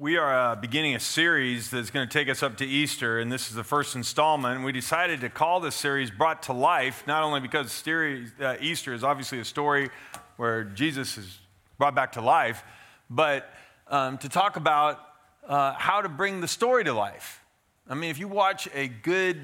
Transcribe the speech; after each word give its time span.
We 0.00 0.16
are 0.16 0.52
uh, 0.52 0.54
beginning 0.54 0.94
a 0.94 1.00
series 1.00 1.70
that's 1.70 1.90
going 1.90 2.06
to 2.06 2.12
take 2.12 2.28
us 2.28 2.44
up 2.44 2.58
to 2.58 2.64
Easter, 2.64 3.18
and 3.18 3.32
this 3.32 3.48
is 3.48 3.56
the 3.56 3.64
first 3.64 3.96
installment. 3.96 4.62
We 4.62 4.70
decided 4.70 5.22
to 5.22 5.28
call 5.28 5.58
this 5.58 5.74
series 5.74 6.08
Brought 6.08 6.44
to 6.44 6.52
Life, 6.52 7.02
not 7.08 7.24
only 7.24 7.40
because 7.40 7.72
series, 7.72 8.30
uh, 8.40 8.54
Easter 8.60 8.94
is 8.94 9.02
obviously 9.02 9.40
a 9.40 9.44
story 9.44 9.90
where 10.36 10.62
Jesus 10.62 11.18
is 11.18 11.40
brought 11.78 11.96
back 11.96 12.12
to 12.12 12.20
life, 12.20 12.62
but 13.10 13.52
um, 13.88 14.18
to 14.18 14.28
talk 14.28 14.54
about 14.54 15.00
uh, 15.48 15.72
how 15.72 16.00
to 16.00 16.08
bring 16.08 16.40
the 16.40 16.46
story 16.46 16.84
to 16.84 16.92
life. 16.92 17.44
I 17.88 17.96
mean, 17.96 18.12
if 18.12 18.20
you 18.20 18.28
watch 18.28 18.68
a 18.74 18.86
good 18.86 19.40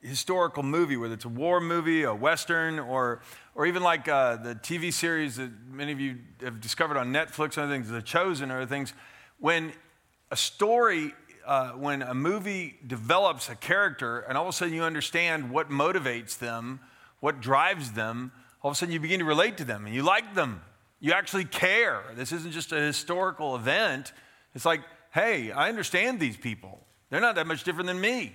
historical 0.00 0.62
movie, 0.62 0.96
whether 0.96 1.12
it's 1.12 1.26
a 1.26 1.28
war 1.28 1.60
movie, 1.60 2.04
a 2.04 2.14
Western, 2.14 2.78
or, 2.78 3.20
or 3.54 3.66
even 3.66 3.82
like 3.82 4.08
uh, 4.08 4.36
the 4.36 4.54
TV 4.54 4.90
series 4.90 5.36
that 5.36 5.50
many 5.70 5.92
of 5.92 6.00
you 6.00 6.16
have 6.40 6.62
discovered 6.62 6.96
on 6.96 7.12
Netflix 7.12 7.58
and 7.58 7.64
other 7.64 7.74
things, 7.74 7.90
The 7.90 8.00
Chosen 8.00 8.50
or 8.50 8.62
other 8.62 8.66
things, 8.66 8.94
when 9.38 9.74
a 10.30 10.36
story, 10.36 11.14
uh, 11.46 11.70
when 11.70 12.02
a 12.02 12.14
movie 12.14 12.76
develops 12.86 13.48
a 13.48 13.56
character 13.56 14.20
and 14.20 14.36
all 14.36 14.44
of 14.44 14.50
a 14.50 14.52
sudden 14.52 14.74
you 14.74 14.82
understand 14.82 15.50
what 15.50 15.70
motivates 15.70 16.38
them, 16.38 16.80
what 17.20 17.40
drives 17.40 17.92
them, 17.92 18.32
all 18.62 18.70
of 18.70 18.76
a 18.76 18.78
sudden 18.78 18.92
you 18.92 19.00
begin 19.00 19.20
to 19.20 19.24
relate 19.24 19.56
to 19.56 19.64
them 19.64 19.86
and 19.86 19.94
you 19.94 20.02
like 20.02 20.34
them. 20.34 20.62
You 21.00 21.12
actually 21.12 21.44
care. 21.44 22.02
This 22.14 22.32
isn't 22.32 22.52
just 22.52 22.72
a 22.72 22.80
historical 22.80 23.56
event. 23.56 24.12
It's 24.54 24.64
like, 24.64 24.82
hey, 25.12 25.50
I 25.52 25.68
understand 25.68 26.20
these 26.20 26.36
people. 26.36 26.84
They're 27.08 27.20
not 27.20 27.36
that 27.36 27.46
much 27.46 27.64
different 27.64 27.86
than 27.86 28.00
me. 28.00 28.34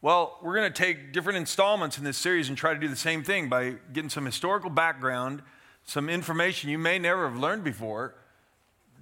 Well, 0.00 0.38
we're 0.42 0.54
going 0.54 0.72
to 0.72 0.82
take 0.82 1.12
different 1.12 1.36
installments 1.36 1.98
in 1.98 2.04
this 2.04 2.16
series 2.16 2.48
and 2.48 2.56
try 2.56 2.72
to 2.72 2.80
do 2.80 2.88
the 2.88 2.96
same 2.96 3.22
thing 3.22 3.48
by 3.48 3.76
getting 3.92 4.10
some 4.10 4.24
historical 4.24 4.70
background, 4.70 5.42
some 5.84 6.08
information 6.08 6.70
you 6.70 6.78
may 6.78 6.98
never 6.98 7.28
have 7.28 7.38
learned 7.38 7.62
before, 7.62 8.14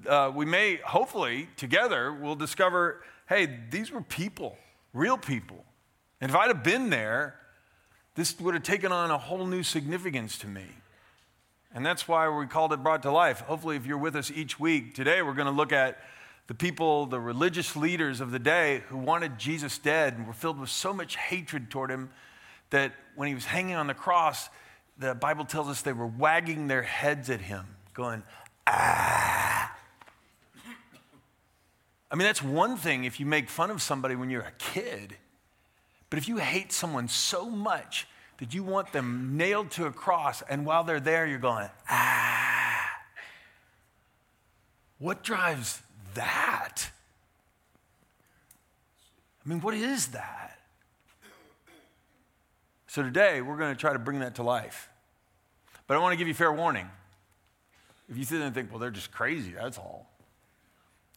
uh, 0.09 0.33
we 0.35 0.45
may, 0.45 0.77
hopefully, 0.77 1.49
together, 1.57 2.13
we'll 2.13 2.37
discover 2.37 3.03
hey, 3.29 3.49
these 3.71 3.93
were 3.93 4.01
people, 4.01 4.59
real 4.93 5.17
people. 5.17 5.65
And 6.21 6.31
if 6.31 6.37
I'd 6.37 6.49
have 6.49 6.65
been 6.65 6.91
there, 6.91 7.37
this 8.17 8.39
would 8.41 8.55
have 8.55 8.65
taken 8.65 8.91
on 8.91 9.13
a 9.13 9.19
whole 9.19 9.47
new 9.47 9.63
significance 9.63 10.37
to 10.39 10.49
me. 10.49 10.67
And 11.73 11.87
that's 11.87 12.09
why 12.09 12.29
we 12.29 12.47
called 12.47 12.73
it 12.73 12.83
Brought 12.83 13.03
to 13.05 13.13
Life. 13.13 13.43
Hopefully, 13.43 13.77
if 13.77 13.87
you're 13.87 13.99
with 13.99 14.17
us 14.17 14.33
each 14.33 14.59
week, 14.59 14.95
today 14.97 15.23
we're 15.23 15.35
going 15.35 15.47
to 15.47 15.53
look 15.53 15.73
at 15.73 16.01
the 16.49 16.55
people, 16.55 17.07
the 17.07 17.21
religious 17.21 17.77
leaders 17.77 18.21
of 18.21 18.33
the 18.33 18.41
day 18.41 18.83
who 18.89 18.99
wanted 18.99 19.39
Jesus 19.39 19.79
dead 19.79 20.15
and 20.15 20.27
were 20.27 20.33
filled 20.33 20.59
with 20.59 20.69
so 20.69 20.93
much 20.93 21.15
hatred 21.15 21.71
toward 21.71 21.91
him 21.91 22.11
that 22.71 22.93
when 23.15 23.29
he 23.29 23.35
was 23.35 23.45
hanging 23.45 23.77
on 23.77 23.87
the 23.87 23.95
cross, 23.95 24.49
the 24.99 25.15
Bible 25.15 25.45
tells 25.45 25.69
us 25.69 25.83
they 25.83 25.93
were 25.93 26.07
wagging 26.09 26.67
their 26.67 26.83
heads 26.83 27.31
at 27.31 27.41
him, 27.41 27.65
going, 27.95 28.25
ah. 28.67 29.40
I 32.11 32.17
mean, 32.17 32.27
that's 32.27 32.43
one 32.43 32.77
thing 32.77 33.05
if 33.05 33.21
you 33.21 33.27
make 33.27 33.49
fun 33.49 33.71
of 33.71 33.81
somebody 33.81 34.17
when 34.17 34.31
you're 34.31 34.43
a 34.43 34.53
kid. 34.59 35.17
But 36.09 36.19
if 36.19 36.27
you 36.27 36.39
hate 36.39 36.73
someone 36.73 37.07
so 37.07 37.49
much 37.49 38.09
that 38.39 38.53
you 38.53 38.65
want 38.65 38.93
them 38.93 39.37
nailed 39.37 39.71
to 39.73 39.87
a 39.87 39.93
cross, 39.93 40.43
and 40.43 40.67
while 40.67 40.83
they're 40.83 40.99
there, 40.99 41.27
you're 41.27 41.39
going, 41.39 41.69
ah. 41.89 42.91
What 44.99 45.23
drives 45.23 45.81
that? 46.15 46.91
I 49.45 49.49
mean, 49.49 49.61
what 49.61 49.75
is 49.75 50.09
that? 50.09 50.59
So 52.89 53.05
today, 53.05 53.41
we're 53.41 53.57
going 53.57 53.73
to 53.73 53.81
try 53.81 53.93
to 53.93 54.01
bring 54.01 54.19
that 54.19 54.35
to 54.35 54.43
life. 54.43 54.89
But 55.87 55.97
I 55.97 56.01
want 56.01 56.13
to 56.13 56.17
give 56.17 56.27
you 56.27 56.35
fair 56.35 56.53
warning. 56.53 56.89
If 58.09 58.19
you 58.19 58.25
sit 58.25 58.39
there 58.39 58.47
and 58.47 58.55
think, 58.55 58.71
well, 58.71 58.81
they're 58.81 58.91
just 58.91 59.13
crazy, 59.13 59.53
that's 59.53 59.79
all 59.79 60.10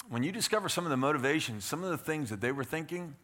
when 0.09 0.23
you 0.23 0.31
discover 0.31 0.69
some 0.69 0.85
of 0.85 0.89
the 0.89 0.97
motivations, 0.97 1.65
some 1.65 1.83
of 1.83 1.89
the 1.89 1.97
things 1.97 2.29
that 2.29 2.41
they 2.41 2.51
were 2.51 2.63
thinking, 2.63 3.15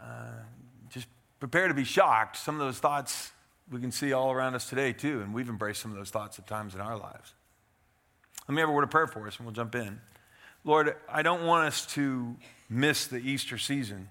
uh, 0.00 0.42
just 0.90 1.06
prepare 1.40 1.68
to 1.68 1.74
be 1.74 1.84
shocked. 1.84 2.36
Some 2.36 2.54
of 2.56 2.66
those 2.66 2.78
thoughts 2.78 3.32
we 3.70 3.80
can 3.80 3.90
see 3.90 4.12
all 4.12 4.32
around 4.32 4.54
us 4.54 4.68
today, 4.68 4.92
too, 4.92 5.20
and 5.20 5.34
we've 5.34 5.48
embraced 5.48 5.82
some 5.82 5.90
of 5.90 5.96
those 5.96 6.10
thoughts 6.10 6.38
at 6.38 6.46
times 6.46 6.74
in 6.74 6.80
our 6.80 6.96
lives. 6.96 7.34
Let 8.48 8.54
me 8.54 8.60
have 8.60 8.68
a 8.68 8.72
word 8.72 8.84
of 8.84 8.90
prayer 8.90 9.06
for 9.06 9.26
us, 9.26 9.36
and 9.36 9.46
we'll 9.46 9.54
jump 9.54 9.74
in. 9.74 10.00
Lord, 10.64 10.96
I 11.08 11.22
don't 11.22 11.44
want 11.44 11.66
us 11.66 11.86
to 11.94 12.36
miss 12.68 13.06
the 13.06 13.18
Easter 13.18 13.58
season 13.58 14.08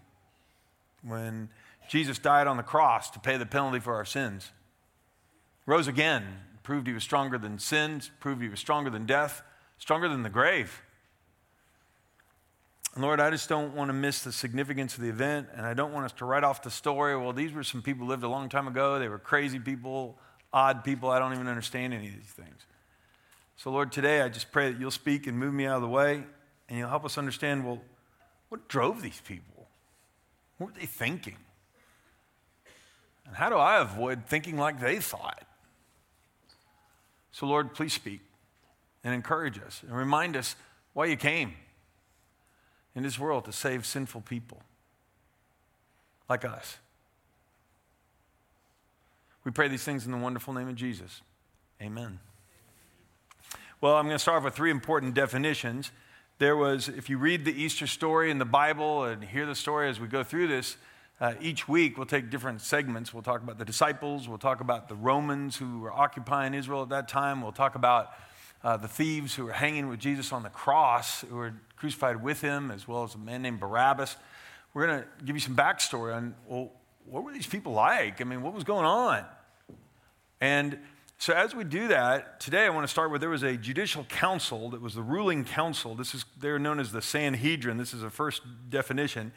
when 1.04 1.50
Jesus 1.88 2.20
died 2.20 2.48
on 2.48 2.58
the 2.58 2.64
cross 2.64 3.10
to 3.12 3.20
pay 3.20 3.38
the 3.38 3.46
penalty 3.46 3.80
for 3.80 3.96
our 3.96 4.06
sins, 4.06 4.52
rose 5.66 5.88
again, 5.88 6.24
proved 6.64 6.88
he 6.88 6.94
was 6.94 7.04
stronger 7.04 7.38
than 7.38 7.60
sins, 7.60 8.12
proved 8.20 8.42
he 8.42 8.50
was 8.50 8.60
stronger 8.60 8.90
than 8.90 9.06
death, 9.06 9.42
stronger 9.78 10.10
than 10.10 10.24
the 10.24 10.30
grave. 10.30 10.82
Lord, 12.98 13.20
I 13.20 13.30
just 13.30 13.50
don't 13.50 13.76
want 13.76 13.90
to 13.90 13.94
miss 13.94 14.24
the 14.24 14.32
significance 14.32 14.96
of 14.96 15.02
the 15.02 15.10
event, 15.10 15.50
and 15.54 15.66
I 15.66 15.74
don't 15.74 15.92
want 15.92 16.06
us 16.06 16.14
to 16.14 16.26
write 16.26 16.46
off 16.46 16.64
the 16.64 16.72
story. 16.72 17.18
Well, 17.18 17.34
these 17.34 17.52
were 17.52 17.64
some 17.64 17.82
people 17.82 18.06
who 18.06 18.10
lived 18.10 18.24
a 18.24 18.30
long 18.30 18.48
time 18.48 18.68
ago. 18.68 19.00
They 19.00 19.10
were 19.10 19.20
crazy 19.20 19.60
people, 19.60 20.18
odd 20.54 20.86
people. 20.86 21.10
I 21.10 21.20
don't 21.20 21.34
even 21.34 21.48
understand 21.48 21.94
any 21.94 22.08
of 22.08 22.14
these 22.14 22.24
things. 22.24 22.66
So, 23.58 23.70
Lord, 23.70 23.92
today 23.92 24.22
I 24.22 24.30
just 24.30 24.50
pray 24.50 24.72
that 24.72 24.80
you'll 24.80 24.92
speak 24.92 25.28
and 25.28 25.38
move 25.38 25.54
me 25.54 25.66
out 25.66 25.76
of 25.76 25.82
the 25.82 25.90
way, 25.90 26.24
and 26.70 26.80
you'll 26.80 26.90
help 26.90 27.04
us 27.04 27.18
understand 27.18 27.66
well, 27.66 27.82
what 28.48 28.70
drove 28.70 29.02
these 29.02 29.22
people? 29.26 29.68
What 30.58 30.74
were 30.74 30.80
they 30.80 30.86
thinking? 30.86 31.38
And 33.28 33.36
how 33.36 33.50
do 33.50 33.58
I 33.58 33.82
avoid 33.82 34.26
thinking 34.26 34.58
like 34.58 34.80
they 34.80 35.00
thought? 35.00 35.44
So, 37.34 37.46
Lord, 37.46 37.74
please 37.74 37.92
speak 37.92 38.22
and 39.04 39.14
encourage 39.14 39.60
us 39.60 39.82
and 39.84 39.96
remind 39.96 40.38
us 40.38 40.56
why 40.94 41.08
you 41.08 41.18
came 41.18 41.56
in 42.96 43.04
this 43.04 43.20
world 43.20 43.46
to 43.46 43.52
save 43.52 43.86
sinful 43.86 44.22
people 44.22 44.62
like 46.30 46.46
us. 46.46 46.78
We 49.44 49.52
pray 49.52 49.68
these 49.68 49.84
things 49.84 50.06
in 50.06 50.12
the 50.12 50.18
wonderful 50.18 50.54
name 50.54 50.68
of 50.68 50.76
Jesus. 50.76 51.22
Amen. 51.82 52.20
Well, 53.80 53.96
I'm 53.96 54.06
going 54.06 54.16
to 54.16 54.20
start 54.20 54.38
off 54.40 54.46
with 54.46 54.56
three 54.56 54.72
important 54.72 55.14
definitions. 55.14 55.92
There 56.40 56.58
was, 56.58 56.88
if 56.90 57.10
you 57.10 57.18
read 57.18 57.46
the 57.46 57.54
Easter 57.54 57.86
story 57.86 58.32
in 58.32 58.40
the 58.40 58.46
Bible 58.46 59.04
and 59.04 59.24
hear 59.24 59.46
the 59.46 59.54
story 59.54 59.90
as 59.90 60.00
we 60.00 60.08
go 60.08 60.24
through 60.24 60.48
this, 60.48 60.78
uh, 61.22 61.34
each 61.40 61.68
week 61.68 61.98
we'll 61.98 62.08
take 62.08 62.30
different 62.30 62.62
segments. 62.62 63.14
We'll 63.14 63.24
talk 63.24 63.44
about 63.44 63.60
the 63.60 63.66
disciples, 63.66 64.28
we'll 64.28 64.38
talk 64.38 64.62
about 64.62 64.90
the 64.90 64.96
Romans 64.96 65.58
who 65.58 65.80
were 65.80 65.94
occupying 65.94 66.54
Israel 66.54 66.82
at 66.82 66.90
that 66.90 67.08
time, 67.08 67.42
we'll 67.42 67.52
talk 67.52 67.76
about 67.76 68.12
uh, 68.66 68.76
the 68.78 68.88
thieves 68.88 69.36
who 69.36 69.46
were 69.46 69.52
hanging 69.52 69.90
with 69.90 70.00
Jesus 70.00 70.34
on 70.34 70.42
the 70.42 70.50
cross, 70.50 71.22
who 71.22 71.36
were 71.36 71.54
crucified 71.76 72.24
with 72.24 72.42
him, 72.42 72.72
as 72.72 72.88
well 72.88 73.04
as 73.04 73.14
a 73.14 73.20
man 73.20 73.44
named 73.44 73.60
Barabbas. 73.60 74.18
We're 74.74 74.88
going 74.88 75.02
to 75.02 75.08
give 75.24 75.36
you 75.36 75.40
some 75.40 75.56
backstory 75.56 76.16
on, 76.16 76.34
well, 76.48 76.72
what 77.06 77.24
were 77.24 77.32
these 77.32 77.46
people 77.46 77.74
like? 77.74 78.22
I 78.22 78.24
mean, 78.24 78.42
what 78.42 78.56
was 78.56 78.64
going 78.64 78.86
on? 78.86 79.24
And 80.42 80.80
so, 81.20 81.32
as 81.34 81.54
we 81.54 81.64
do 81.64 81.90
that, 81.90 82.40
today 82.40 82.66
I 82.66 82.70
want 82.70 82.86
to 82.86 82.92
start 82.92 83.12
with 83.12 83.22
there 83.22 83.30
was 83.30 83.44
a 83.44 83.56
judicial 83.56 84.04
council 84.06 84.72
that 84.72 84.82
was 84.82 84.96
the 84.96 85.04
ruling 85.04 85.46
council. 85.46 85.94
This 85.94 86.16
is, 86.16 86.26
they're 86.40 86.58
known 86.58 86.80
as 86.80 86.92
the 86.92 87.04
Sanhedrin. 87.04 87.78
This 87.78 87.94
is 87.94 88.02
the 88.02 88.10
first 88.10 88.42
definition. 88.72 89.32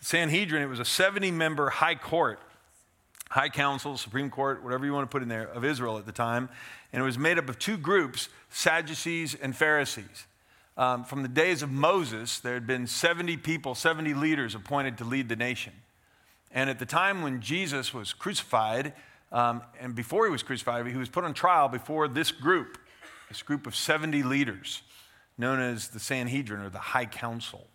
The 0.00 0.04
Sanhedrin, 0.04 0.62
it 0.62 0.68
was 0.68 0.78
a 0.78 0.84
70 0.84 1.30
member 1.30 1.70
high 1.70 1.94
court, 1.94 2.38
high 3.34 3.48
council, 3.48 3.96
Supreme 3.96 4.30
Court, 4.30 4.62
whatever 4.62 4.86
you 4.86 4.92
want 4.92 5.10
to 5.10 5.12
put 5.12 5.20
in 5.20 5.28
there, 5.28 5.48
of 5.48 5.64
Israel 5.64 5.98
at 5.98 6.06
the 6.06 6.12
time. 6.12 6.48
And 6.92 7.02
it 7.02 7.04
was 7.04 7.18
made 7.18 7.36
up 7.36 7.48
of 7.48 7.58
two 7.58 7.76
groups 7.76 8.28
Sadducees 8.48 9.34
and 9.34 9.56
Pharisees. 9.56 10.28
Um, 10.76 11.02
from 11.02 11.22
the 11.22 11.28
days 11.28 11.60
of 11.60 11.68
Moses, 11.72 12.38
there 12.38 12.54
had 12.54 12.64
been 12.64 12.86
70 12.86 13.36
people, 13.38 13.74
70 13.74 14.14
leaders 14.14 14.54
appointed 14.54 14.98
to 14.98 15.04
lead 15.04 15.28
the 15.28 15.34
nation. 15.34 15.72
And 16.52 16.70
at 16.70 16.78
the 16.78 16.86
time 16.86 17.22
when 17.22 17.40
Jesus 17.40 17.92
was 17.92 18.12
crucified, 18.12 18.92
um, 19.32 19.62
and 19.80 19.96
before 19.96 20.26
he 20.26 20.30
was 20.30 20.44
crucified, 20.44 20.86
he 20.86 20.96
was 20.96 21.08
put 21.08 21.24
on 21.24 21.34
trial 21.34 21.68
before 21.68 22.06
this 22.06 22.30
group, 22.30 22.78
this 23.28 23.42
group 23.42 23.66
of 23.66 23.74
70 23.74 24.22
leaders, 24.22 24.82
known 25.36 25.58
as 25.58 25.88
the 25.88 25.98
Sanhedrin 25.98 26.60
or 26.60 26.70
the 26.70 26.78
High 26.78 27.06
Council. 27.06 27.66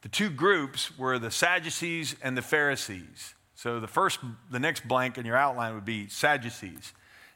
The 0.00 0.08
two 0.08 0.30
groups 0.30 0.96
were 0.96 1.18
the 1.18 1.30
Sadducees 1.30 2.16
and 2.22 2.38
the 2.38 2.42
Pharisees. 2.42 3.34
So 3.58 3.80
the 3.80 3.88
first, 3.88 4.20
the 4.52 4.60
next 4.60 4.86
blank 4.86 5.18
in 5.18 5.26
your 5.26 5.34
outline 5.34 5.74
would 5.74 5.84
be 5.84 6.06
Sadducees 6.06 6.92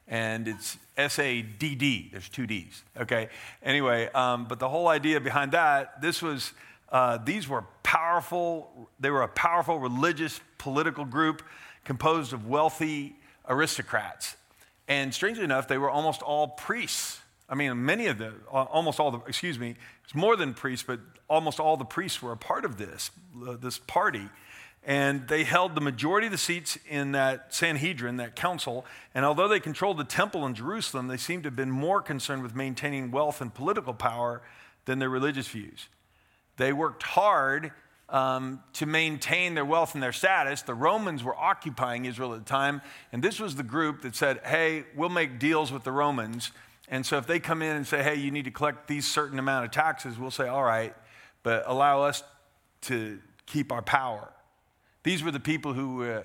and 0.06 0.46
it's 0.46 0.78
S 0.96 1.18
A 1.18 1.42
D 1.42 1.74
D. 1.74 2.10
There's 2.12 2.28
two 2.28 2.46
D's. 2.46 2.84
Okay. 2.96 3.28
Anyway, 3.60 4.08
um, 4.14 4.44
but 4.44 4.60
the 4.60 4.68
whole 4.68 4.86
idea 4.86 5.20
behind 5.20 5.50
that, 5.50 6.00
this 6.00 6.22
was, 6.22 6.52
uh, 6.92 7.18
these 7.18 7.48
were 7.48 7.64
powerful. 7.82 8.88
They 9.00 9.10
were 9.10 9.22
a 9.22 9.28
powerful 9.28 9.80
religious 9.80 10.40
political 10.58 11.04
group 11.04 11.42
composed 11.84 12.32
of 12.32 12.46
wealthy 12.46 13.16
aristocrats, 13.48 14.36
and 14.86 15.12
strangely 15.12 15.42
enough, 15.42 15.66
they 15.66 15.78
were 15.78 15.90
almost 15.90 16.22
all 16.22 16.46
priests. 16.46 17.18
I 17.48 17.56
mean, 17.56 17.84
many 17.84 18.06
of 18.06 18.18
the, 18.18 18.32
almost 18.48 19.00
all 19.00 19.10
the, 19.10 19.18
excuse 19.26 19.58
me, 19.58 19.74
it's 20.04 20.14
more 20.14 20.36
than 20.36 20.54
priests, 20.54 20.84
but 20.86 21.00
almost 21.28 21.58
all 21.58 21.76
the 21.76 21.84
priests 21.84 22.22
were 22.22 22.30
a 22.32 22.36
part 22.36 22.64
of 22.64 22.78
this, 22.78 23.10
uh, 23.44 23.56
this 23.56 23.78
party 23.78 24.28
and 24.84 25.28
they 25.28 25.44
held 25.44 25.74
the 25.74 25.80
majority 25.80 26.26
of 26.26 26.32
the 26.32 26.38
seats 26.38 26.76
in 26.88 27.12
that 27.12 27.54
Sanhedrin, 27.54 28.16
that 28.16 28.34
council. 28.34 28.84
And 29.14 29.24
although 29.24 29.46
they 29.46 29.60
controlled 29.60 29.98
the 29.98 30.04
temple 30.04 30.44
in 30.46 30.54
Jerusalem, 30.54 31.06
they 31.06 31.16
seemed 31.16 31.44
to 31.44 31.48
have 31.48 31.56
been 31.56 31.70
more 31.70 32.02
concerned 32.02 32.42
with 32.42 32.54
maintaining 32.54 33.10
wealth 33.10 33.40
and 33.40 33.54
political 33.54 33.94
power 33.94 34.42
than 34.84 34.98
their 34.98 35.08
religious 35.08 35.46
views. 35.46 35.88
They 36.56 36.72
worked 36.72 37.04
hard 37.04 37.72
um, 38.08 38.60
to 38.74 38.86
maintain 38.86 39.54
their 39.54 39.64
wealth 39.64 39.94
and 39.94 40.02
their 40.02 40.12
status. 40.12 40.62
The 40.62 40.74
Romans 40.74 41.22
were 41.22 41.36
occupying 41.36 42.04
Israel 42.04 42.34
at 42.34 42.40
the 42.40 42.50
time, 42.50 42.82
and 43.12 43.22
this 43.22 43.38
was 43.38 43.54
the 43.54 43.62
group 43.62 44.02
that 44.02 44.16
said, 44.16 44.40
hey, 44.44 44.84
we'll 44.96 45.08
make 45.08 45.38
deals 45.38 45.72
with 45.72 45.84
the 45.84 45.92
Romans. 45.92 46.50
And 46.88 47.06
so 47.06 47.16
if 47.16 47.26
they 47.26 47.38
come 47.38 47.62
in 47.62 47.76
and 47.76 47.86
say, 47.86 48.02
hey, 48.02 48.16
you 48.16 48.30
need 48.30 48.44
to 48.44 48.50
collect 48.50 48.88
these 48.88 49.06
certain 49.06 49.38
amount 49.38 49.64
of 49.64 49.70
taxes, 49.70 50.18
we'll 50.18 50.30
say, 50.30 50.48
all 50.48 50.64
right, 50.64 50.94
but 51.42 51.62
allow 51.66 52.02
us 52.02 52.22
to 52.82 53.20
keep 53.46 53.72
our 53.72 53.82
power. 53.82 54.30
These 55.02 55.22
were 55.22 55.30
the 55.30 55.40
people 55.40 55.72
who 55.72 56.04
uh, 56.04 56.22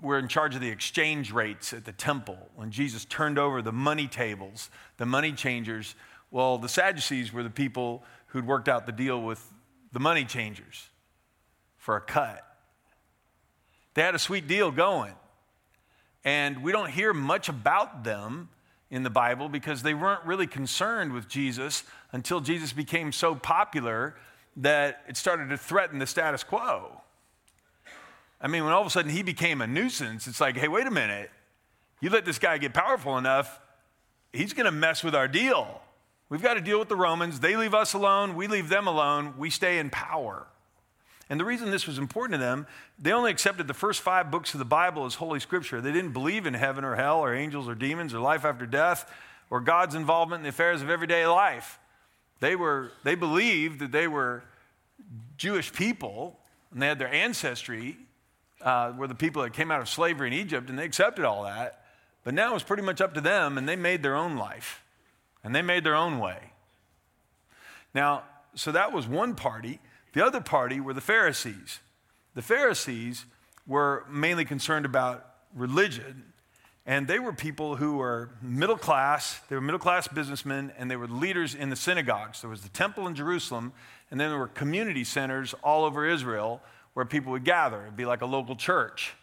were 0.00 0.18
in 0.18 0.28
charge 0.28 0.54
of 0.54 0.60
the 0.60 0.68
exchange 0.68 1.32
rates 1.32 1.72
at 1.72 1.84
the 1.84 1.92
temple. 1.92 2.38
When 2.54 2.70
Jesus 2.70 3.04
turned 3.04 3.38
over 3.38 3.62
the 3.62 3.72
money 3.72 4.06
tables, 4.06 4.70
the 4.96 5.06
money 5.06 5.32
changers, 5.32 5.94
well, 6.30 6.58
the 6.58 6.68
Sadducees 6.68 7.32
were 7.32 7.42
the 7.42 7.50
people 7.50 8.04
who'd 8.28 8.46
worked 8.46 8.68
out 8.68 8.86
the 8.86 8.92
deal 8.92 9.20
with 9.20 9.52
the 9.92 10.00
money 10.00 10.24
changers 10.24 10.88
for 11.76 11.96
a 11.96 12.00
cut. 12.00 12.44
They 13.94 14.02
had 14.02 14.14
a 14.14 14.18
sweet 14.18 14.46
deal 14.46 14.70
going. 14.70 15.14
And 16.24 16.62
we 16.62 16.72
don't 16.72 16.90
hear 16.90 17.14
much 17.14 17.48
about 17.48 18.04
them 18.04 18.50
in 18.90 19.02
the 19.02 19.10
Bible 19.10 19.48
because 19.48 19.82
they 19.82 19.94
weren't 19.94 20.24
really 20.24 20.46
concerned 20.46 21.12
with 21.12 21.28
Jesus 21.28 21.84
until 22.12 22.40
Jesus 22.40 22.72
became 22.72 23.12
so 23.12 23.34
popular 23.34 24.16
that 24.56 25.02
it 25.08 25.16
started 25.16 25.48
to 25.50 25.56
threaten 25.56 25.98
the 25.98 26.06
status 26.06 26.42
quo. 26.42 26.97
I 28.40 28.46
mean, 28.46 28.64
when 28.64 28.72
all 28.72 28.80
of 28.80 28.86
a 28.86 28.90
sudden 28.90 29.10
he 29.10 29.22
became 29.22 29.60
a 29.60 29.66
nuisance, 29.66 30.26
it's 30.26 30.40
like, 30.40 30.56
hey, 30.56 30.68
wait 30.68 30.86
a 30.86 30.90
minute. 30.90 31.30
You 32.00 32.10
let 32.10 32.24
this 32.24 32.38
guy 32.38 32.58
get 32.58 32.72
powerful 32.72 33.18
enough, 33.18 33.60
he's 34.32 34.52
going 34.52 34.66
to 34.66 34.72
mess 34.72 35.02
with 35.02 35.14
our 35.14 35.26
deal. 35.26 35.80
We've 36.28 36.42
got 36.42 36.54
to 36.54 36.60
deal 36.60 36.78
with 36.78 36.88
the 36.88 36.96
Romans. 36.96 37.40
They 37.40 37.56
leave 37.56 37.74
us 37.74 37.94
alone, 37.94 38.36
we 38.36 38.46
leave 38.46 38.68
them 38.68 38.86
alone, 38.86 39.34
we 39.38 39.50
stay 39.50 39.78
in 39.78 39.90
power. 39.90 40.46
And 41.30 41.38
the 41.38 41.44
reason 41.44 41.70
this 41.70 41.86
was 41.86 41.98
important 41.98 42.34
to 42.34 42.38
them, 42.38 42.66
they 42.98 43.12
only 43.12 43.30
accepted 43.30 43.66
the 43.66 43.74
first 43.74 44.00
five 44.00 44.30
books 44.30 44.54
of 44.54 44.58
the 44.58 44.64
Bible 44.64 45.04
as 45.04 45.16
Holy 45.16 45.40
Scripture. 45.40 45.80
They 45.80 45.92
didn't 45.92 46.12
believe 46.12 46.46
in 46.46 46.54
heaven 46.54 46.84
or 46.84 46.94
hell 46.94 47.18
or 47.18 47.34
angels 47.34 47.68
or 47.68 47.74
demons 47.74 48.14
or 48.14 48.20
life 48.20 48.44
after 48.44 48.64
death 48.64 49.10
or 49.50 49.60
God's 49.60 49.94
involvement 49.94 50.40
in 50.40 50.44
the 50.44 50.48
affairs 50.50 50.80
of 50.80 50.88
everyday 50.88 51.26
life. 51.26 51.78
They, 52.40 52.56
were, 52.56 52.92
they 53.04 53.14
believed 53.14 53.80
that 53.80 53.92
they 53.92 54.08
were 54.08 54.42
Jewish 55.36 55.72
people 55.72 56.38
and 56.72 56.80
they 56.80 56.86
had 56.86 56.98
their 56.98 57.12
ancestry 57.12 57.98
uh, 58.62 58.92
were 58.96 59.06
the 59.06 59.14
people 59.14 59.42
that 59.42 59.52
came 59.52 59.70
out 59.70 59.80
of 59.80 59.88
slavery 59.88 60.28
in 60.28 60.32
Egypt, 60.32 60.68
and 60.68 60.78
they 60.78 60.84
accepted 60.84 61.24
all 61.24 61.44
that. 61.44 61.84
But 62.24 62.34
now 62.34 62.54
it's 62.54 62.64
pretty 62.64 62.82
much 62.82 63.00
up 63.00 63.14
to 63.14 63.20
them, 63.20 63.56
and 63.56 63.68
they 63.68 63.76
made 63.76 64.02
their 64.02 64.16
own 64.16 64.36
life, 64.36 64.82
and 65.42 65.54
they 65.54 65.62
made 65.62 65.84
their 65.84 65.94
own 65.94 66.18
way. 66.18 66.52
Now, 67.94 68.24
so 68.54 68.72
that 68.72 68.92
was 68.92 69.06
one 69.06 69.34
party. 69.34 69.80
The 70.12 70.24
other 70.24 70.40
party 70.40 70.80
were 70.80 70.94
the 70.94 71.00
Pharisees. 71.00 71.80
The 72.34 72.42
Pharisees 72.42 73.24
were 73.66 74.04
mainly 74.10 74.44
concerned 74.44 74.84
about 74.84 75.24
religion, 75.54 76.32
and 76.86 77.06
they 77.06 77.18
were 77.18 77.32
people 77.32 77.76
who 77.76 77.96
were 77.98 78.30
middle 78.42 78.78
class. 78.78 79.40
They 79.48 79.54
were 79.54 79.60
middle 79.60 79.78
class 79.78 80.08
businessmen, 80.08 80.72
and 80.78 80.90
they 80.90 80.96
were 80.96 81.06
leaders 81.06 81.54
in 81.54 81.70
the 81.70 81.76
synagogues. 81.76 82.40
There 82.40 82.50
was 82.50 82.62
the 82.62 82.68
temple 82.70 83.06
in 83.06 83.14
Jerusalem, 83.14 83.72
and 84.10 84.18
then 84.18 84.30
there 84.30 84.38
were 84.38 84.48
community 84.48 85.04
centers 85.04 85.54
all 85.62 85.84
over 85.84 86.06
Israel 86.06 86.62
where 86.94 87.04
people 87.04 87.32
would 87.32 87.44
gather. 87.44 87.82
It'd 87.82 87.96
be 87.96 88.04
like 88.04 88.22
a 88.22 88.26
local 88.26 88.56
church 88.56 89.14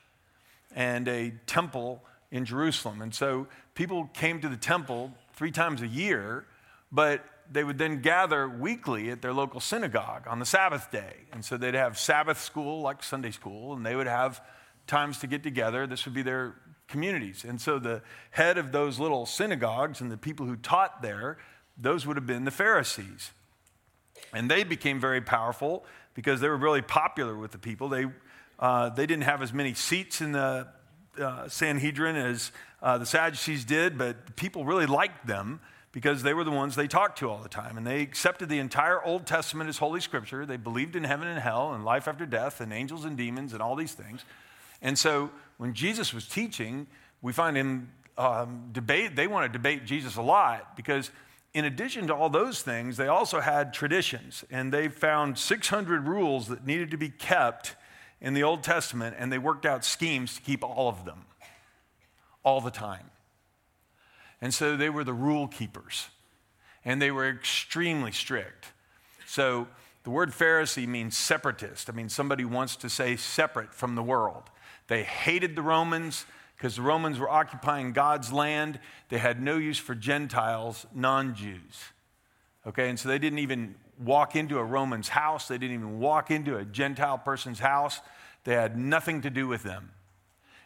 and 0.74 1.08
a 1.08 1.34
temple 1.46 2.04
in 2.32 2.46
Jerusalem. 2.46 3.02
And 3.02 3.14
so 3.14 3.48
people 3.76 4.10
came 4.14 4.42
to 4.42 4.50
the 4.50 4.58
temple 4.58 5.12
three 5.34 5.52
times 5.52 5.82
a 5.82 5.88
year, 5.88 6.46
but 6.92 7.24
they 7.52 7.64
would 7.64 7.78
then 7.78 8.02
gather 8.02 8.50
weekly 8.50 9.10
at 9.10 9.22
their 9.22 9.34
local 9.34 9.60
synagogue 9.60 10.28
on 10.28 10.40
the 10.40 10.46
Sabbath 10.46 10.92
day. 10.92 11.14
And 11.32 11.46
so 11.46 11.58
they'd 11.58 11.76
have 11.76 11.98
Sabbath 11.98 12.42
school, 12.42 12.82
like 12.82 13.04
Sunday 13.04 13.32
school, 13.32 13.74
and 13.74 13.86
they 13.86 13.96
would 13.96 14.08
have 14.08 14.42
times 14.88 15.20
to 15.20 15.28
get 15.28 15.44
together. 15.44 15.88
This 15.88 16.06
would 16.06 16.14
be 16.14 16.24
their 16.24 16.56
communities. 16.88 17.44
And 17.44 17.60
so 17.60 17.80
the 17.80 18.02
head 18.32 18.58
of 18.58 18.72
those 18.72 19.00
little 19.00 19.26
synagogues 19.26 20.02
and 20.02 20.12
the 20.12 20.18
people 20.18 20.46
who 20.46 20.56
taught 20.56 21.02
there, 21.02 21.38
those 21.78 22.06
would 22.06 22.18
have 22.18 22.28
been 22.28 22.46
the 22.46 22.52
Pharisees. 22.52 23.32
And 24.34 24.50
they 24.50 24.64
became 24.64 25.00
very 25.00 25.22
powerful 25.22 25.86
because 26.16 26.42
they 26.42 26.50
were 26.50 26.58
really 26.58 26.82
popular 26.82 27.36
with 27.38 27.52
the 27.52 27.60
people. 27.60 27.90
They, 27.90 28.06
uh, 28.58 28.90
they 28.90 29.06
didn't 29.06 29.26
have 29.26 29.44
as 29.44 29.54
many 29.54 29.76
seats 29.76 30.22
in 30.22 30.32
the 30.32 30.68
uh, 31.20 31.48
Sanhedrin 31.48 32.16
as 32.16 32.52
uh, 32.82 32.98
the 32.98 33.06
Sadducees 33.06 33.64
did, 33.66 33.98
but 33.98 34.36
people 34.36 34.66
really 34.66 34.88
liked 34.88 35.28
them 35.28 35.60
because 35.92 36.24
they 36.24 36.34
were 36.34 36.44
the 36.44 36.52
ones 36.52 36.76
they 36.76 36.88
talked 36.88 37.20
to 37.20 37.30
all 37.30 37.42
the 37.42 37.50
time. 37.50 37.78
And 37.78 37.86
they 37.86 38.02
accepted 38.02 38.50
the 38.50 38.60
entire 38.60 39.02
Old 39.04 39.26
Testament 39.26 39.70
as 39.70 39.78
Holy 39.78 40.02
Scripture. 40.02 40.46
They 40.46 40.58
believed 40.58 40.96
in 40.96 41.04
heaven 41.04 41.28
and 41.28 41.40
hell 41.40 41.74
and 41.74 41.86
life 41.86 42.08
after 42.08 42.26
death 42.26 42.60
and 42.60 42.74
angels 42.74 43.06
and 43.06 43.16
demons 43.16 43.54
and 43.54 43.62
all 43.62 43.76
these 43.76 43.94
things. 43.94 44.26
And 44.82 45.00
so 45.00 45.32
when 45.58 45.74
Jesus 45.74 46.14
was 46.14 46.28
teaching, 46.28 46.88
we 47.22 47.32
find 47.32 47.56
him 47.56 47.92
um, 48.18 48.70
debate, 48.72 49.16
they 49.16 49.28
want 49.28 49.52
to 49.52 49.58
debate 49.58 49.86
Jesus 49.86 50.18
a 50.18 50.22
lot 50.22 50.76
because 50.76 51.12
in 51.56 51.64
addition 51.64 52.08
to 52.08 52.14
all 52.14 52.30
those 52.30 52.62
things, 52.62 52.98
they 52.98 53.08
also 53.08 53.40
had 53.40 53.74
traditions, 53.74 54.44
and 54.52 54.74
they 54.74 54.90
found 54.90 55.38
600 55.38 56.06
rules 56.06 56.50
that 56.50 56.68
needed 56.68 56.92
to 56.92 56.98
be 56.98 57.08
kept 57.08 57.78
in 58.20 58.34
the 58.34 58.44
Old 58.44 58.62
Testament, 58.62 59.16
and 59.18 59.32
they 59.32 59.38
worked 59.38 59.66
out 59.66 59.86
schemes 59.86 60.36
to 60.36 60.42
keep 60.42 60.66
all 60.66 60.90
of 60.90 61.06
them 61.06 61.26
all 62.44 62.60
the 62.60 62.72
time. 62.72 63.10
And 64.42 64.54
so 64.54 64.76
they 64.76 64.90
were 64.90 65.06
the 65.06 65.14
rule 65.14 65.48
keepers, 65.48 66.10
and 66.84 67.02
they 67.02 67.10
were 67.10 67.30
extremely 67.30 68.12
strict. 68.12 68.74
So 69.26 69.70
the 70.04 70.10
word 70.10 70.32
Pharisee 70.32 70.86
means 70.86 71.16
separatist. 71.16 71.90
I 71.90 71.94
mean, 71.94 72.10
somebody 72.10 72.44
wants 72.44 72.76
to 72.76 72.90
say 72.90 73.16
separate 73.16 73.74
from 73.74 73.96
the 73.96 74.04
world. 74.04 74.44
They 74.88 75.04
hated 75.04 75.56
the 75.56 75.62
Romans 75.62 76.26
because 76.56 76.76
the 76.76 76.82
Romans 76.82 77.20
were 77.20 77.30
occupying 77.30 77.92
God's 77.94 78.32
land. 78.32 78.80
They 79.10 79.18
had 79.18 79.42
no 79.42 79.58
use 79.58 79.78
for 79.78 79.96
Gentiles, 79.96 80.86
non 80.94 81.36
Jews. 81.36 81.84
Okay, 82.68 82.90
and 82.90 83.00
so 83.00 83.10
they 83.10 83.20
didn't 83.20 83.40
even 83.40 83.76
walk 84.00 84.36
into 84.36 84.58
a 84.58 84.64
Roman's 84.64 85.10
house, 85.10 85.48
they 85.48 85.58
didn't 85.58 85.76
even 85.76 86.00
walk 86.00 86.32
into 86.32 86.58
a 86.58 86.66
Gentile 86.66 87.18
person's 87.18 87.60
house. 87.60 88.02
They 88.44 88.54
had 88.54 88.78
nothing 88.78 89.22
to 89.22 89.30
do 89.30 89.48
with 89.48 89.64
them. 89.64 89.92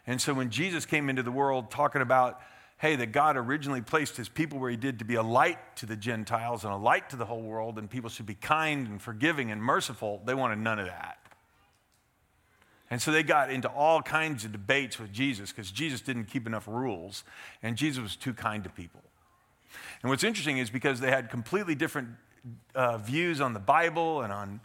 And 0.06 0.20
so 0.20 0.34
when 0.34 0.50
Jesus 0.50 0.86
came 0.86 1.08
into 1.08 1.22
the 1.22 1.30
world 1.30 1.70
talking 1.70 2.02
about, 2.02 2.40
hey, 2.78 2.96
that 2.96 3.12
God 3.12 3.36
originally 3.36 3.80
placed 3.80 4.16
his 4.16 4.28
people 4.28 4.58
where 4.58 4.70
he 4.70 4.76
did 4.76 4.98
to 4.98 5.04
be 5.04 5.14
a 5.14 5.22
light 5.22 5.58
to 5.76 5.86
the 5.86 5.96
Gentiles 5.96 6.64
and 6.64 6.72
a 6.72 6.76
light 6.76 7.10
to 7.10 7.16
the 7.16 7.26
whole 7.26 7.42
world, 7.42 7.78
and 7.78 7.88
people 7.88 8.10
should 8.10 8.26
be 8.26 8.34
kind 8.34 8.86
and 8.86 9.00
forgiving 9.00 9.50
and 9.50 9.62
merciful, 9.62 10.20
they 10.24 10.34
wanted 10.34 10.58
none 10.58 10.78
of 10.78 10.86
that. 10.86 11.19
And 12.90 13.00
so 13.00 13.12
they 13.12 13.22
got 13.22 13.50
into 13.50 13.68
all 13.68 14.02
kinds 14.02 14.44
of 14.44 14.52
debates 14.52 14.98
with 14.98 15.12
Jesus 15.12 15.52
because 15.52 15.70
Jesus 15.70 16.00
didn't 16.00 16.24
keep 16.24 16.46
enough 16.46 16.66
rules 16.66 17.22
and 17.62 17.76
Jesus 17.76 18.02
was 18.02 18.16
too 18.16 18.34
kind 18.34 18.64
to 18.64 18.70
people. 18.70 19.00
And 20.02 20.10
what's 20.10 20.24
interesting 20.24 20.58
is 20.58 20.70
because 20.70 20.98
they 20.98 21.10
had 21.10 21.30
completely 21.30 21.74
different 21.76 22.08
uh, 22.74 22.98
views 22.98 23.40
on 23.40 23.52
the 23.54 23.60
Bible 23.60 24.22
and 24.22 24.32
on 24.32 24.60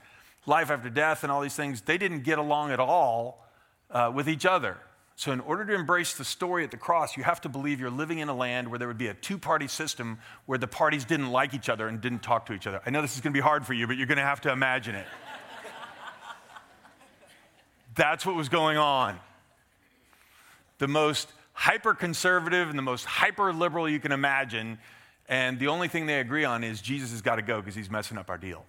life 0.46 0.72
after 0.72 0.90
death 0.90 1.24
and 1.24 1.32
all 1.32 1.42
these 1.42 1.56
things, 1.56 1.82
they 1.82 1.98
didn't 1.98 2.24
get 2.24 2.40
along 2.40 2.72
at 2.72 2.80
all 2.80 3.46
uh, 3.92 4.12
with 4.14 4.28
each 4.28 4.46
other. 4.46 4.78
So, 5.18 5.32
in 5.32 5.40
order 5.40 5.66
to 5.66 5.74
embrace 5.74 6.16
the 6.16 6.26
story 6.26 6.66
at 6.66 6.72
the 6.72 6.78
cross, 6.78 7.16
you 7.16 7.24
have 7.24 7.40
to 7.42 7.50
believe 7.50 7.80
you're 7.80 7.90
living 7.90 8.20
in 8.20 8.28
a 8.28 8.36
land 8.36 8.68
where 8.68 8.78
there 8.78 8.88
would 8.90 8.98
be 8.98 9.08
a 9.08 9.14
two 9.14 9.38
party 9.38 9.68
system 9.68 10.20
where 10.46 10.58
the 10.58 10.68
parties 10.68 11.06
didn't 11.06 11.32
like 11.32 11.54
each 11.54 11.70
other 11.70 11.88
and 11.88 12.02
didn't 12.02 12.22
talk 12.22 12.46
to 12.48 12.54
each 12.54 12.68
other. 12.68 12.82
I 12.86 12.90
know 12.90 13.02
this 13.02 13.16
is 13.16 13.22
going 13.22 13.32
to 13.32 13.38
be 13.38 13.42
hard 13.42 13.66
for 13.66 13.74
you, 13.74 13.88
but 13.88 13.96
you're 13.96 14.08
going 14.08 14.18
to 14.18 14.24
have 14.24 14.42
to 14.42 14.52
imagine 14.52 14.94
it. 14.94 15.08
That's 17.96 18.26
what 18.26 18.36
was 18.36 18.50
going 18.50 18.78
on. 18.78 19.20
The 20.78 20.88
most 20.88 21.32
hyper 21.54 21.94
conservative 21.94 22.70
and 22.70 22.78
the 22.78 22.84
most 22.84 23.06
hyper 23.06 23.54
liberal 23.54 23.88
you 23.88 24.00
can 24.00 24.12
imagine. 24.12 24.78
And 25.28 25.58
the 25.58 25.68
only 25.68 25.88
thing 25.88 26.06
they 26.06 26.20
agree 26.20 26.44
on 26.44 26.64
is 26.64 26.82
Jesus 26.82 27.12
has 27.12 27.22
got 27.22 27.36
to 27.36 27.42
go 27.42 27.60
because 27.60 27.76
he's 27.76 27.90
messing 27.90 28.18
up 28.18 28.30
our 28.30 28.38
deal. 28.38 28.66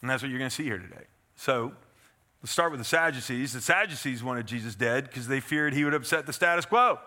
And 0.00 0.10
that's 0.10 0.22
what 0.22 0.30
you're 0.30 0.38
going 0.38 0.50
to 0.50 0.54
see 0.54 0.64
here 0.64 0.78
today. 0.78 1.04
So 1.34 1.72
let's 2.42 2.52
start 2.52 2.70
with 2.70 2.78
the 2.78 2.84
Sadducees. 2.84 3.52
The 3.52 3.60
Sadducees 3.60 4.22
wanted 4.22 4.46
Jesus 4.46 4.74
dead 4.74 5.04
because 5.04 5.26
they 5.26 5.40
feared 5.40 5.74
he 5.74 5.84
would 5.84 5.94
upset 5.94 6.26
the 6.26 6.32
status 6.32 6.66
quo. 6.66 6.98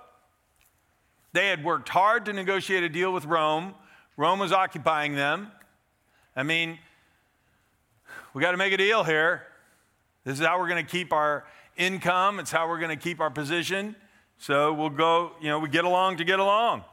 They 1.31 1.47
had 1.49 1.63
worked 1.63 1.89
hard 1.89 2.25
to 2.25 2.33
negotiate 2.33 2.83
a 2.83 2.89
deal 2.89 3.13
with 3.13 3.25
Rome, 3.25 3.75
Rome 4.17 4.39
was 4.39 4.51
occupying 4.51 5.15
them. 5.15 5.51
I 6.35 6.43
mean, 6.43 6.79
we 8.37 8.43
got 8.43 8.51
to 8.51 8.57
make 8.57 8.71
a 8.71 8.77
deal 8.77 9.03
here. 9.03 9.41
This 10.23 10.39
is 10.39 10.45
how 10.45 10.59
we're 10.59 10.67
going 10.67 10.85
to 10.85 10.91
keep 10.91 11.11
our 11.11 11.43
income, 11.75 12.37
it's 12.37 12.51
how 12.51 12.67
we're 12.69 12.77
going 12.77 12.95
to 12.95 13.03
keep 13.03 13.19
our 13.19 13.31
position. 13.31 13.95
So 14.37 14.73
we'll 14.73 14.91
go, 14.91 15.31
you 15.41 15.47
know, 15.47 15.57
we 15.57 15.69
get 15.69 15.85
along 15.85 16.17
to 16.17 16.23
get 16.23 16.37
along. 16.37 16.83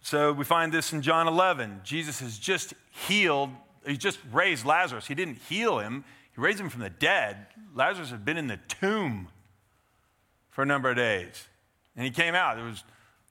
So 0.00 0.32
we 0.32 0.44
find 0.44 0.70
this 0.70 0.92
in 0.92 1.02
John 1.02 1.26
11. 1.26 1.80
Jesus 1.82 2.20
has 2.20 2.38
just 2.38 2.72
healed, 3.08 3.50
he 3.84 3.96
just 3.96 4.20
raised 4.30 4.64
Lazarus. 4.64 5.08
He 5.08 5.16
didn't 5.16 5.38
heal 5.48 5.80
him, 5.80 6.04
he 6.32 6.40
raised 6.40 6.60
him 6.60 6.68
from 6.68 6.82
the 6.82 6.90
dead. 6.90 7.48
Lazarus 7.74 8.10
had 8.10 8.24
been 8.24 8.36
in 8.36 8.46
the 8.46 8.60
tomb 8.68 9.26
for 10.50 10.62
a 10.62 10.66
number 10.66 10.88
of 10.88 10.94
days. 10.94 11.48
And 11.96 12.04
he 12.04 12.12
came 12.12 12.36
out. 12.36 12.54
There 12.54 12.64
was 12.64 12.84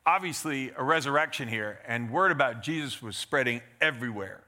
obviously 0.05 0.73
a 0.75 0.83
resurrection 0.83 1.47
here, 1.47 1.79
and 1.87 2.11
word 2.11 2.33
about 2.33 2.63
Jesus 2.63 3.01
was 3.01 3.15
spreading 3.15 3.61
everywhere. 3.79 4.43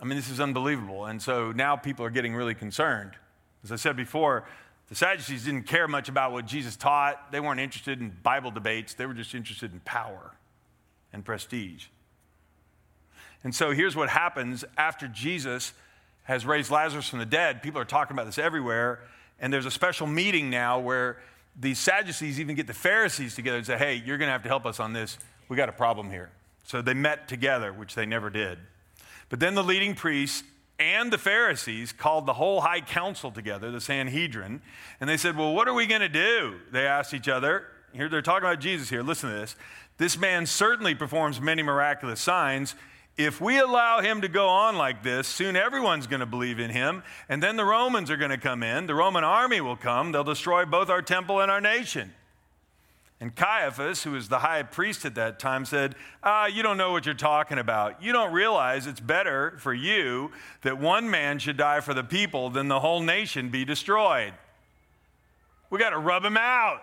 I 0.00 0.04
mean, 0.04 0.16
this 0.16 0.30
is 0.30 0.40
unbelievable. 0.40 1.06
And 1.06 1.20
so 1.20 1.52
now 1.52 1.76
people 1.76 2.04
are 2.04 2.10
getting 2.10 2.34
really 2.34 2.54
concerned. 2.54 3.12
As 3.64 3.72
I 3.72 3.76
said 3.76 3.96
before, 3.96 4.44
the 4.88 4.94
Sadducees 4.94 5.44
didn't 5.44 5.64
care 5.64 5.88
much 5.88 6.08
about 6.08 6.32
what 6.32 6.46
Jesus 6.46 6.76
taught. 6.76 7.32
They 7.32 7.40
weren't 7.40 7.60
interested 7.60 8.00
in 8.00 8.16
Bible 8.22 8.50
debates, 8.50 8.94
they 8.94 9.06
were 9.06 9.14
just 9.14 9.34
interested 9.34 9.72
in 9.72 9.80
power 9.80 10.32
and 11.12 11.24
prestige. 11.24 11.86
And 13.44 13.54
so 13.54 13.70
here's 13.70 13.94
what 13.94 14.08
happens 14.08 14.64
after 14.76 15.08
Jesus 15.08 15.72
has 16.24 16.44
raised 16.44 16.70
Lazarus 16.70 17.08
from 17.08 17.20
the 17.20 17.26
dead. 17.26 17.62
People 17.62 17.80
are 17.80 17.86
talking 17.86 18.14
about 18.14 18.26
this 18.26 18.38
everywhere. 18.38 19.00
And 19.40 19.52
there's 19.52 19.66
a 19.66 19.70
special 19.70 20.06
meeting 20.06 20.50
now 20.50 20.80
where 20.80 21.18
the 21.58 21.74
Sadducees 21.74 22.40
even 22.40 22.56
get 22.56 22.66
the 22.66 22.74
Pharisees 22.74 23.34
together 23.34 23.56
and 23.56 23.66
say, 23.66 23.78
hey, 23.78 23.94
you're 23.94 24.18
going 24.18 24.28
to 24.28 24.32
have 24.32 24.42
to 24.42 24.48
help 24.48 24.66
us 24.66 24.80
on 24.80 24.92
this. 24.92 25.18
We 25.48 25.56
got 25.56 25.68
a 25.68 25.72
problem 25.72 26.10
here. 26.10 26.30
So 26.64 26.82
they 26.82 26.94
met 26.94 27.28
together, 27.28 27.72
which 27.72 27.94
they 27.94 28.04
never 28.04 28.30
did. 28.30 28.58
But 29.28 29.40
then 29.40 29.54
the 29.54 29.64
leading 29.64 29.94
priests 29.94 30.42
and 30.78 31.12
the 31.12 31.18
Pharisees 31.18 31.92
called 31.92 32.26
the 32.26 32.34
whole 32.34 32.60
high 32.60 32.80
council 32.80 33.30
together, 33.30 33.70
the 33.70 33.80
Sanhedrin, 33.80 34.62
and 35.00 35.10
they 35.10 35.16
said, 35.16 35.36
Well, 35.36 35.54
what 35.54 35.68
are 35.68 35.74
we 35.74 35.86
going 35.86 36.00
to 36.00 36.08
do? 36.08 36.60
They 36.70 36.86
asked 36.86 37.12
each 37.12 37.28
other. 37.28 37.64
Here 37.92 38.08
they're 38.08 38.22
talking 38.22 38.46
about 38.46 38.60
Jesus 38.60 38.88
here. 38.88 39.02
Listen 39.02 39.30
to 39.30 39.36
this. 39.36 39.56
This 39.96 40.16
man 40.16 40.46
certainly 40.46 40.94
performs 40.94 41.40
many 41.40 41.62
miraculous 41.62 42.20
signs. 42.20 42.74
If 43.16 43.40
we 43.40 43.58
allow 43.58 44.00
him 44.00 44.20
to 44.20 44.28
go 44.28 44.46
on 44.46 44.76
like 44.76 45.02
this, 45.02 45.26
soon 45.26 45.56
everyone's 45.56 46.06
going 46.06 46.20
to 46.20 46.26
believe 46.26 46.60
in 46.60 46.70
him, 46.70 47.02
and 47.28 47.42
then 47.42 47.56
the 47.56 47.64
Romans 47.64 48.12
are 48.12 48.16
going 48.16 48.30
to 48.30 48.38
come 48.38 48.62
in. 48.62 48.86
The 48.86 48.94
Roman 48.94 49.24
army 49.24 49.60
will 49.60 49.76
come. 49.76 50.12
They'll 50.12 50.22
destroy 50.22 50.64
both 50.64 50.88
our 50.88 51.02
temple 51.02 51.40
and 51.40 51.50
our 51.50 51.60
nation. 51.60 52.14
And 53.20 53.34
Caiaphas, 53.34 54.04
who 54.04 54.12
was 54.12 54.28
the 54.28 54.38
high 54.38 54.62
priest 54.62 55.04
at 55.04 55.16
that 55.16 55.40
time, 55.40 55.64
said, 55.64 55.96
Ah, 56.22 56.46
you 56.46 56.62
don't 56.62 56.76
know 56.76 56.92
what 56.92 57.04
you're 57.04 57.14
talking 57.16 57.58
about. 57.58 58.00
You 58.00 58.12
don't 58.12 58.32
realize 58.32 58.86
it's 58.86 59.00
better 59.00 59.56
for 59.58 59.74
you 59.74 60.30
that 60.62 60.78
one 60.78 61.10
man 61.10 61.40
should 61.40 61.56
die 61.56 61.80
for 61.80 61.94
the 61.94 62.04
people 62.04 62.48
than 62.48 62.68
the 62.68 62.78
whole 62.78 63.00
nation 63.00 63.48
be 63.48 63.64
destroyed. 63.64 64.34
We 65.68 65.78
got 65.78 65.90
to 65.90 65.98
rub 65.98 66.24
him 66.24 66.36
out. 66.36 66.80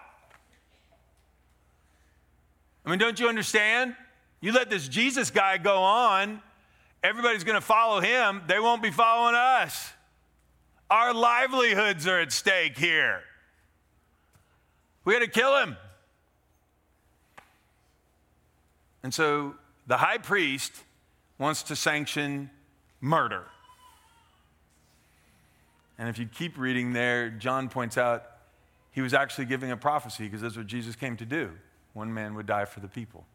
I 2.85 2.89
mean, 2.89 2.99
don't 2.99 3.19
you 3.19 3.29
understand? 3.29 3.95
You 4.41 4.51
let 4.51 4.69
this 4.69 4.87
Jesus 4.87 5.31
guy 5.31 5.57
go 5.57 5.77
on, 5.77 6.41
everybody's 7.01 7.43
going 7.43 7.59
to 7.59 7.65
follow 7.65 8.01
him. 8.01 8.43
They 8.45 8.59
won't 8.59 8.83
be 8.83 8.91
following 8.91 9.35
us. 9.35 9.93
Our 10.91 11.13
livelihoods 11.13 12.05
are 12.05 12.19
at 12.19 12.31
stake 12.31 12.77
here. 12.77 13.21
We 15.03 15.13
got 15.13 15.19
to 15.19 15.27
kill 15.27 15.57
him. 15.61 15.77
And 19.05 19.13
so 19.13 19.53
the 19.85 19.97
high 19.97 20.17
priest 20.17 20.71
wants 21.37 21.61
to 21.61 21.75
sanction 21.75 22.49
murder. 23.01 23.43
And 25.99 26.09
if 26.09 26.17
you 26.17 26.25
keep 26.25 26.57
reading 26.57 26.93
there, 26.93 27.29
John 27.29 27.69
points 27.69 27.99
out 27.99 28.25
he 28.89 29.01
was 29.01 29.13
actually 29.13 29.45
giving 29.45 29.69
a 29.69 29.77
prophecy 29.77 30.23
because 30.23 30.41
that's 30.41 30.57
what 30.57 30.65
Jesus 30.65 30.95
came 30.95 31.17
to 31.17 31.25
do. 31.25 31.51
One 31.93 32.15
man 32.15 32.33
would 32.33 32.47
die 32.47 32.65
for 32.65 32.79
the 32.79 32.87
people 32.87 33.27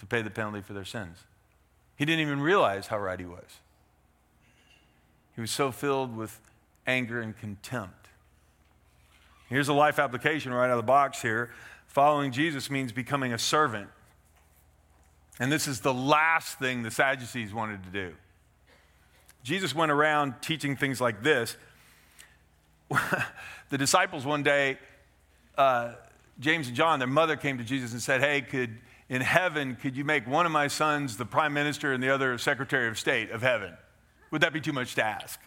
to 0.00 0.04
pay 0.04 0.20
the 0.20 0.28
penalty 0.28 0.60
for 0.60 0.74
their 0.74 0.84
sins. 0.84 1.16
He 1.96 2.04
didn't 2.04 2.20
even 2.20 2.42
realize 2.42 2.88
how 2.88 2.98
right 2.98 3.18
he 3.18 3.24
was. 3.24 3.60
He 5.34 5.40
was 5.40 5.50
so 5.50 5.72
filled 5.72 6.14
with 6.14 6.38
anger 6.86 7.22
and 7.22 7.34
contempt. 7.34 8.08
Here's 9.48 9.68
a 9.68 9.72
life 9.72 9.98
application 9.98 10.52
right 10.52 10.66
out 10.66 10.72
of 10.72 10.76
the 10.76 10.82
box 10.82 11.22
here. 11.22 11.48
Following 11.86 12.32
Jesus 12.32 12.70
means 12.70 12.92
becoming 12.92 13.32
a 13.32 13.38
servant. 13.38 13.88
And 15.42 15.50
this 15.50 15.66
is 15.66 15.80
the 15.80 15.92
last 15.92 16.60
thing 16.60 16.84
the 16.84 16.90
Sadducees 16.92 17.52
wanted 17.52 17.82
to 17.82 17.88
do. 17.88 18.14
Jesus 19.42 19.74
went 19.74 19.90
around 19.90 20.34
teaching 20.40 20.76
things 20.76 21.00
like 21.00 21.24
this. 21.24 21.56
the 23.68 23.76
disciples 23.76 24.24
one 24.24 24.44
day, 24.44 24.78
uh, 25.58 25.94
James 26.38 26.68
and 26.68 26.76
John, 26.76 27.00
their 27.00 27.08
mother 27.08 27.34
came 27.34 27.58
to 27.58 27.64
Jesus 27.64 27.90
and 27.90 28.00
said, 28.00 28.20
Hey, 28.20 28.42
could 28.42 28.78
in 29.08 29.20
heaven, 29.20 29.74
could 29.74 29.96
you 29.96 30.04
make 30.04 30.28
one 30.28 30.46
of 30.46 30.52
my 30.52 30.68
sons 30.68 31.16
the 31.16 31.26
prime 31.26 31.52
minister 31.52 31.92
and 31.92 32.00
the 32.00 32.10
other 32.10 32.38
secretary 32.38 32.86
of 32.86 32.96
state 32.96 33.32
of 33.32 33.42
heaven? 33.42 33.76
Would 34.30 34.42
that 34.42 34.52
be 34.52 34.60
too 34.60 34.72
much 34.72 34.94
to 34.94 35.04
ask? 35.04 35.40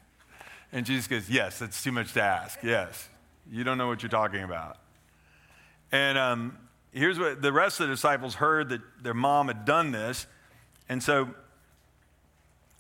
And 0.74 0.86
Jesus 0.86 1.08
goes, 1.08 1.30
Yes, 1.30 1.58
that's 1.60 1.82
too 1.82 1.94
much 1.94 2.12
to 2.16 2.22
ask. 2.22 2.62
Yes. 2.62 3.08
You 3.50 3.64
don't 3.64 3.78
know 3.78 3.88
what 3.88 4.04
you're 4.04 4.10
talking 4.10 4.44
about. 4.44 4.76
And 5.94 6.18
um, 6.18 6.58
here's 6.96 7.20
what 7.20 7.42
the 7.42 7.52
rest 7.52 7.80
of 7.80 7.88
the 7.88 7.94
disciples 7.94 8.36
heard 8.36 8.70
that 8.70 8.82
their 9.02 9.14
mom 9.14 9.48
had 9.48 9.66
done 9.66 9.92
this. 9.92 10.26
And 10.88 11.04
so 11.04 11.30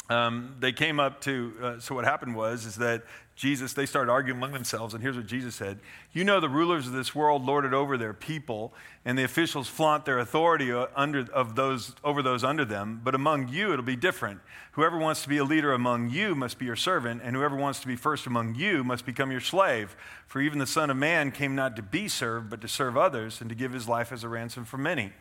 um, 0.09 0.55
they 0.59 0.71
came 0.71 0.99
up 0.99 1.21
to, 1.21 1.53
uh, 1.61 1.79
so 1.79 1.93
what 1.93 2.05
happened 2.05 2.35
was, 2.35 2.65
is 2.65 2.75
that 2.75 3.03
Jesus, 3.35 3.73
they 3.73 3.85
started 3.85 4.09
arguing 4.09 4.37
among 4.37 4.53
themselves, 4.53 4.93
and 4.93 5.03
here's 5.03 5.17
what 5.17 5.27
Jesus 5.27 5.55
said 5.55 5.79
You 6.13 6.23
know, 6.23 6.39
the 6.39 6.47
rulers 6.47 6.87
of 6.87 6.93
this 6.93 7.13
world 7.13 7.45
lord 7.45 7.65
it 7.65 7.73
over 7.73 7.97
their 7.97 8.13
people, 8.13 8.73
and 9.03 9.17
the 9.17 9.25
officials 9.25 9.67
flaunt 9.67 10.05
their 10.05 10.19
authority 10.19 10.71
under, 10.71 11.27
of 11.33 11.55
those, 11.55 11.95
over 12.01 12.23
those 12.23 12.45
under 12.45 12.63
them. 12.63 13.01
But 13.03 13.13
among 13.13 13.49
you, 13.49 13.73
it'll 13.73 13.83
be 13.83 13.97
different. 13.97 14.39
Whoever 14.71 14.97
wants 14.97 15.21
to 15.23 15.29
be 15.29 15.37
a 15.37 15.43
leader 15.43 15.73
among 15.73 16.11
you 16.11 16.33
must 16.33 16.57
be 16.57 16.65
your 16.65 16.77
servant, 16.77 17.21
and 17.25 17.35
whoever 17.35 17.57
wants 17.57 17.81
to 17.81 17.87
be 17.87 17.97
first 17.97 18.25
among 18.25 18.55
you 18.55 18.85
must 18.85 19.05
become 19.05 19.31
your 19.31 19.41
slave. 19.41 19.97
For 20.27 20.39
even 20.39 20.59
the 20.59 20.65
Son 20.65 20.89
of 20.89 20.95
Man 20.95 21.31
came 21.31 21.55
not 21.55 21.75
to 21.75 21.81
be 21.81 22.07
served, 22.07 22.49
but 22.49 22.61
to 22.61 22.69
serve 22.69 22.95
others, 22.95 23.41
and 23.41 23.49
to 23.49 23.55
give 23.55 23.73
his 23.73 23.89
life 23.89 24.13
as 24.13 24.23
a 24.23 24.29
ransom 24.29 24.63
for 24.63 24.77
many. 24.77 25.11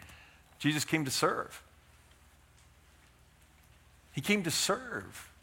Jesus 0.61 0.85
came 0.85 1.05
to 1.05 1.11
serve, 1.11 1.65
he 4.13 4.21
came 4.21 4.45
to 4.45 4.53
serve. 4.53 5.34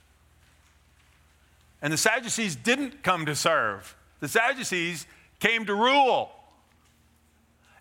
And 1.82 1.92
the 1.92 1.98
Sadducees 1.98 2.56
didn't 2.56 3.04
come 3.04 3.26
to 3.26 3.36
serve, 3.36 3.96
the 4.20 4.28
Sadducees 4.28 5.06
came 5.40 5.66
to 5.66 5.74
rule. 5.74 6.32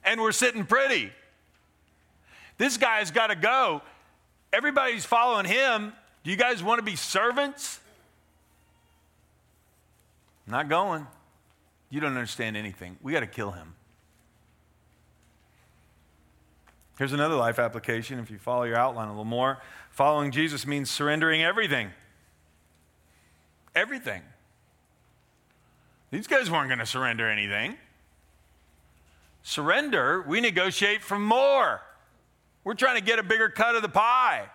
And 0.02 0.21
we're 0.23 0.33
sitting 0.33 0.64
pretty. 0.64 1.12
This 2.57 2.78
guy's 2.78 3.11
got 3.11 3.26
to 3.26 3.37
go. 3.37 3.83
Everybody's 4.50 5.04
following 5.04 5.45
him. 5.45 5.92
Do 6.25 6.30
you 6.30 6.38
guys 6.38 6.62
want 6.62 6.78
to 6.78 6.83
be 6.83 6.97
servants? 6.97 7.80
Not 10.47 10.71
going. 10.71 11.07
You 11.90 12.00
don't 12.00 12.14
understand 12.14 12.57
anything. 12.57 12.97
We 13.02 13.12
got 13.12 13.21
to 13.21 13.26
kill 13.26 13.50
him. 13.50 13.75
Here's 16.99 17.12
another 17.12 17.35
life 17.35 17.59
application 17.59 18.19
if 18.19 18.30
you 18.30 18.38
follow 18.38 18.64
your 18.64 18.76
outline 18.76 19.09
a 19.09 19.11
little 19.11 19.25
more. 19.25 19.59
Following 19.90 20.30
Jesus 20.30 20.66
means 20.66 20.90
surrendering 20.90 21.42
everything 21.42 21.90
everything. 23.75 24.23
These 26.11 26.27
guys 26.27 26.50
weren't 26.50 26.69
going 26.69 26.81
to 26.81 26.87
surrender 26.87 27.29
anything. 27.29 27.77
Surrender, 29.43 30.23
we 30.23 30.41
negotiate 30.41 31.03
for 31.03 31.19
more. 31.19 31.81
We're 32.65 32.75
trying 32.75 32.97
to 32.97 33.03
get 33.03 33.19
a 33.19 33.23
bigger 33.23 33.49
cut 33.49 33.75
of 33.75 33.83
the 33.83 33.89
pie. 33.89 34.47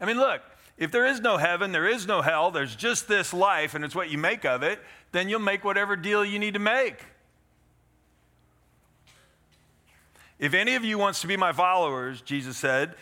I 0.00 0.04
mean, 0.04 0.18
look, 0.18 0.42
if 0.76 0.90
there 0.90 1.06
is 1.06 1.20
no 1.20 1.36
heaven, 1.36 1.72
there 1.72 1.88
is 1.88 2.06
no 2.06 2.20
hell, 2.20 2.50
there's 2.50 2.74
just 2.74 3.06
this 3.06 3.32
life, 3.32 3.74
and 3.74 3.84
it's 3.84 3.94
what 3.94 4.10
you 4.10 4.18
make 4.18 4.44
of 4.44 4.62
it, 4.62 4.80
then 5.12 5.28
you'll 5.28 5.40
make 5.40 5.64
whatever 5.64 5.96
deal 5.96 6.24
you 6.24 6.38
need 6.38 6.54
to 6.54 6.60
make. 6.60 7.04
If 10.38 10.52
any 10.52 10.74
of 10.74 10.84
you 10.84 10.98
wants 10.98 11.20
to 11.20 11.26
be 11.28 11.36
my 11.36 11.52
followers, 11.52 12.20
Jesus 12.20 12.56
said, 12.56 12.96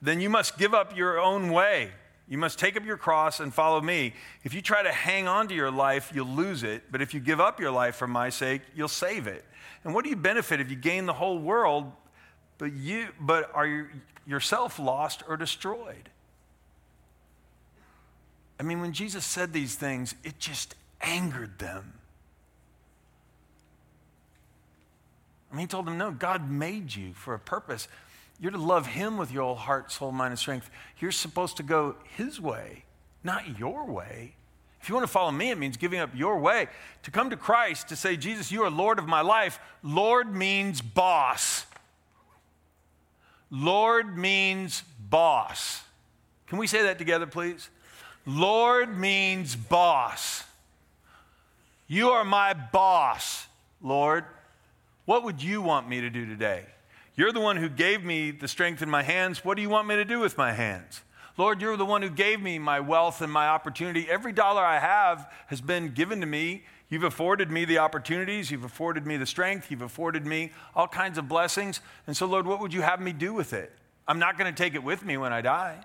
then 0.00 0.20
you 0.20 0.30
must 0.30 0.56
give 0.56 0.72
up 0.72 0.96
your 0.96 1.20
own 1.20 1.50
way. 1.50 1.90
You 2.30 2.38
must 2.38 2.60
take 2.60 2.76
up 2.76 2.86
your 2.86 2.96
cross 2.96 3.40
and 3.40 3.52
follow 3.52 3.80
me. 3.80 4.14
If 4.44 4.54
you 4.54 4.62
try 4.62 4.84
to 4.84 4.92
hang 4.92 5.26
on 5.26 5.48
to 5.48 5.54
your 5.54 5.70
life, 5.70 6.12
you'll 6.14 6.28
lose 6.28 6.62
it. 6.62 6.84
But 6.90 7.02
if 7.02 7.12
you 7.12 7.18
give 7.18 7.40
up 7.40 7.58
your 7.58 7.72
life 7.72 7.96
for 7.96 8.06
my 8.06 8.30
sake, 8.30 8.62
you'll 8.74 8.86
save 8.86 9.26
it. 9.26 9.44
And 9.82 9.92
what 9.92 10.04
do 10.04 10.10
you 10.10 10.16
benefit 10.16 10.60
if 10.60 10.70
you 10.70 10.76
gain 10.76 11.06
the 11.06 11.12
whole 11.12 11.40
world, 11.40 11.90
but, 12.56 12.72
you, 12.72 13.08
but 13.18 13.50
are 13.52 13.66
you 13.66 13.86
yourself 14.26 14.78
lost 14.78 15.24
or 15.26 15.36
destroyed? 15.36 16.08
I 18.60 18.62
mean, 18.62 18.80
when 18.80 18.92
Jesus 18.92 19.24
said 19.24 19.52
these 19.52 19.74
things, 19.74 20.14
it 20.22 20.38
just 20.38 20.76
angered 21.00 21.58
them. 21.58 21.94
I 25.50 25.56
mean, 25.56 25.62
he 25.62 25.66
told 25.66 25.86
them, 25.86 25.98
no, 25.98 26.12
God 26.12 26.48
made 26.48 26.94
you 26.94 27.12
for 27.12 27.34
a 27.34 27.40
purpose. 27.40 27.88
You're 28.40 28.52
to 28.52 28.58
love 28.58 28.86
Him 28.86 29.18
with 29.18 29.30
your 29.30 29.42
whole 29.42 29.54
heart, 29.54 29.92
soul, 29.92 30.12
mind, 30.12 30.32
and 30.32 30.38
strength. 30.38 30.70
You're 30.98 31.12
supposed 31.12 31.58
to 31.58 31.62
go 31.62 31.96
His 32.16 32.40
way, 32.40 32.84
not 33.22 33.58
your 33.58 33.84
way. 33.84 34.34
If 34.80 34.88
you 34.88 34.94
want 34.94 35.06
to 35.06 35.12
follow 35.12 35.30
me, 35.30 35.50
it 35.50 35.58
means 35.58 35.76
giving 35.76 36.00
up 36.00 36.10
your 36.14 36.38
way. 36.38 36.68
To 37.02 37.10
come 37.10 37.28
to 37.30 37.36
Christ, 37.36 37.88
to 37.88 37.96
say, 37.96 38.16
Jesus, 38.16 38.50
you 38.50 38.62
are 38.62 38.70
Lord 38.70 38.98
of 38.98 39.06
my 39.06 39.20
life, 39.20 39.60
Lord 39.82 40.34
means 40.34 40.80
boss. 40.80 41.66
Lord 43.50 44.16
means 44.16 44.82
boss. 45.10 45.82
Can 46.46 46.58
we 46.58 46.66
say 46.66 46.84
that 46.84 46.98
together, 46.98 47.26
please? 47.26 47.68
Lord 48.24 48.96
means 48.96 49.54
boss. 49.54 50.44
You 51.86 52.10
are 52.10 52.24
my 52.24 52.54
boss, 52.54 53.46
Lord. 53.82 54.24
What 55.04 55.24
would 55.24 55.42
you 55.42 55.60
want 55.60 55.88
me 55.88 56.00
to 56.00 56.08
do 56.08 56.24
today? 56.24 56.64
You're 57.16 57.32
the 57.32 57.40
one 57.40 57.56
who 57.56 57.68
gave 57.68 58.04
me 58.04 58.30
the 58.30 58.48
strength 58.48 58.82
in 58.82 58.88
my 58.88 59.02
hands. 59.02 59.44
What 59.44 59.56
do 59.56 59.62
you 59.62 59.68
want 59.68 59.88
me 59.88 59.96
to 59.96 60.04
do 60.04 60.20
with 60.20 60.38
my 60.38 60.52
hands? 60.52 61.02
Lord, 61.36 61.60
you're 61.60 61.76
the 61.76 61.86
one 61.86 62.02
who 62.02 62.10
gave 62.10 62.40
me 62.40 62.58
my 62.58 62.80
wealth 62.80 63.20
and 63.20 63.32
my 63.32 63.48
opportunity. 63.48 64.06
Every 64.08 64.32
dollar 64.32 64.62
I 64.62 64.78
have 64.78 65.30
has 65.46 65.60
been 65.60 65.92
given 65.92 66.20
to 66.20 66.26
me. 66.26 66.64
You've 66.88 67.04
afforded 67.04 67.50
me 67.50 67.64
the 67.64 67.78
opportunities. 67.78 68.50
You've 68.50 68.64
afforded 68.64 69.06
me 69.06 69.16
the 69.16 69.26
strength. 69.26 69.70
You've 69.70 69.82
afforded 69.82 70.26
me 70.26 70.52
all 70.74 70.88
kinds 70.88 71.18
of 71.18 71.28
blessings. 71.28 71.80
And 72.06 72.16
so, 72.16 72.26
Lord, 72.26 72.46
what 72.46 72.60
would 72.60 72.74
you 72.74 72.82
have 72.82 73.00
me 73.00 73.12
do 73.12 73.32
with 73.32 73.52
it? 73.52 73.72
I'm 74.06 74.18
not 74.18 74.36
going 74.36 74.52
to 74.52 74.62
take 74.62 74.74
it 74.74 74.82
with 74.82 75.04
me 75.04 75.16
when 75.16 75.32
I 75.32 75.40
die. 75.40 75.78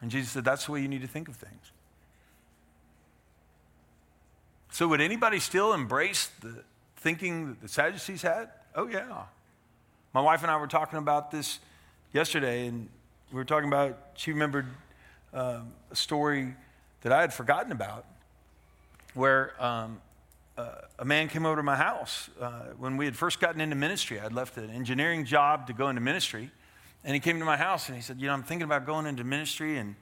And 0.00 0.10
Jesus 0.10 0.30
said, 0.30 0.44
That's 0.44 0.66
the 0.66 0.72
way 0.72 0.80
you 0.80 0.88
need 0.88 1.02
to 1.02 1.08
think 1.08 1.28
of 1.28 1.36
things. 1.36 1.72
So, 4.70 4.88
would 4.88 5.00
anybody 5.00 5.38
still 5.38 5.72
embrace 5.72 6.30
the 6.40 6.64
thinking 7.06 7.46
that 7.46 7.60
the 7.60 7.68
Sadducees 7.68 8.22
had? 8.22 8.48
Oh, 8.74 8.88
yeah. 8.88 9.22
My 10.12 10.20
wife 10.20 10.42
and 10.42 10.50
I 10.50 10.56
were 10.56 10.66
talking 10.66 10.98
about 10.98 11.30
this 11.30 11.60
yesterday, 12.12 12.66
and 12.66 12.88
we 13.30 13.36
were 13.36 13.44
talking 13.44 13.68
about, 13.68 13.96
she 14.16 14.32
remembered 14.32 14.66
um, 15.32 15.72
a 15.92 15.94
story 15.94 16.56
that 17.02 17.12
I 17.12 17.20
had 17.20 17.32
forgotten 17.32 17.70
about 17.70 18.06
where 19.14 19.52
um, 19.62 20.00
uh, 20.58 20.72
a 20.98 21.04
man 21.04 21.28
came 21.28 21.46
over 21.46 21.54
to 21.54 21.62
my 21.62 21.76
house 21.76 22.28
uh, 22.40 22.50
when 22.76 22.96
we 22.96 23.04
had 23.04 23.14
first 23.14 23.38
gotten 23.38 23.60
into 23.60 23.76
ministry. 23.76 24.18
I'd 24.18 24.32
left 24.32 24.56
an 24.56 24.70
engineering 24.70 25.24
job 25.24 25.68
to 25.68 25.72
go 25.72 25.88
into 25.88 26.00
ministry. 26.00 26.50
And 27.04 27.14
he 27.14 27.20
came 27.20 27.38
to 27.38 27.44
my 27.44 27.56
house 27.56 27.86
and 27.86 27.94
he 27.94 28.02
said, 28.02 28.20
You 28.20 28.26
know, 28.26 28.32
I'm 28.32 28.42
thinking 28.42 28.64
about 28.64 28.84
going 28.84 29.06
into 29.06 29.22
ministry 29.22 29.78
and 29.78 29.94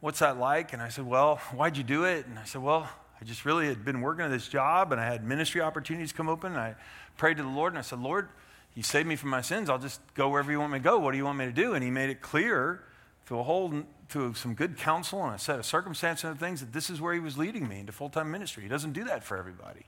what's 0.00 0.18
that 0.18 0.36
like? 0.36 0.72
And 0.72 0.82
I 0.82 0.88
said, 0.88 1.06
Well, 1.06 1.36
why'd 1.54 1.76
you 1.76 1.84
do 1.84 2.02
it? 2.06 2.26
And 2.26 2.40
I 2.40 2.44
said, 2.44 2.60
Well, 2.60 2.88
I 3.20 3.24
just 3.24 3.44
really 3.44 3.66
had 3.66 3.84
been 3.84 4.00
working 4.00 4.24
at 4.24 4.30
this 4.30 4.48
job 4.48 4.92
and 4.92 5.00
I 5.00 5.06
had 5.06 5.24
ministry 5.24 5.60
opportunities 5.60 6.12
come 6.12 6.28
open. 6.28 6.52
And 6.52 6.60
I 6.60 6.74
prayed 7.16 7.36
to 7.36 7.42
the 7.42 7.48
Lord 7.48 7.72
and 7.72 7.78
I 7.78 7.82
said, 7.82 7.98
Lord, 7.98 8.28
you 8.74 8.82
saved 8.82 9.06
me 9.06 9.16
from 9.16 9.30
my 9.30 9.42
sins. 9.42 9.68
I'll 9.68 9.78
just 9.78 10.00
go 10.14 10.28
wherever 10.28 10.50
you 10.50 10.58
want 10.58 10.72
me 10.72 10.78
to 10.78 10.82
go. 10.82 10.98
What 10.98 11.12
do 11.12 11.18
you 11.18 11.24
want 11.24 11.38
me 11.38 11.44
to 11.44 11.52
do? 11.52 11.74
And 11.74 11.84
he 11.84 11.90
made 11.90 12.08
it 12.08 12.20
clear 12.20 12.82
through 13.26 13.40
a 13.40 13.42
whole, 13.42 13.72
through 14.08 14.34
some 14.34 14.54
good 14.54 14.76
counsel 14.76 15.24
and 15.24 15.34
a 15.34 15.38
set 15.38 15.58
of 15.58 15.66
circumstances 15.66 16.24
and 16.24 16.40
things 16.40 16.60
that 16.60 16.72
this 16.72 16.88
is 16.88 17.00
where 17.00 17.12
he 17.12 17.20
was 17.20 17.36
leading 17.36 17.68
me 17.68 17.80
into 17.80 17.92
full 17.92 18.08
time 18.08 18.30
ministry. 18.30 18.62
He 18.62 18.68
doesn't 18.68 18.92
do 18.92 19.04
that 19.04 19.22
for 19.22 19.36
everybody. 19.36 19.86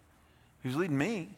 He 0.62 0.68
was 0.68 0.76
leading 0.76 0.98
me. 0.98 1.36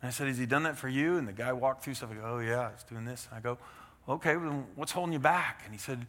And 0.00 0.08
I 0.08 0.10
said, 0.10 0.28
Has 0.28 0.38
he 0.38 0.46
done 0.46 0.62
that 0.64 0.76
for 0.76 0.88
you? 0.88 1.18
And 1.18 1.28
the 1.28 1.32
guy 1.32 1.52
walked 1.52 1.84
through 1.84 1.94
stuff. 1.94 2.10
I 2.10 2.14
go, 2.14 2.22
Oh, 2.24 2.38
yeah, 2.38 2.70
he's 2.72 2.84
doing 2.84 3.04
this. 3.04 3.28
And 3.30 3.38
I 3.38 3.40
go, 3.40 3.58
Okay, 4.08 4.36
well, 4.36 4.66
what's 4.74 4.92
holding 4.92 5.12
you 5.12 5.18
back? 5.18 5.62
And 5.64 5.72
he 5.72 5.78
said, 5.78 6.06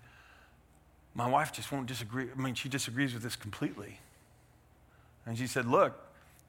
My 1.14 1.28
wife 1.28 1.52
just 1.52 1.72
won't 1.72 1.88
disagree. 1.88 2.28
I 2.36 2.42
mean, 2.42 2.56
she 2.56 2.70
disagrees 2.70 3.14
with 3.14 3.22
this 3.22 3.36
completely. 3.36 4.00
And 5.26 5.38
she 5.38 5.48
said, 5.48 5.66
Look, 5.66 6.00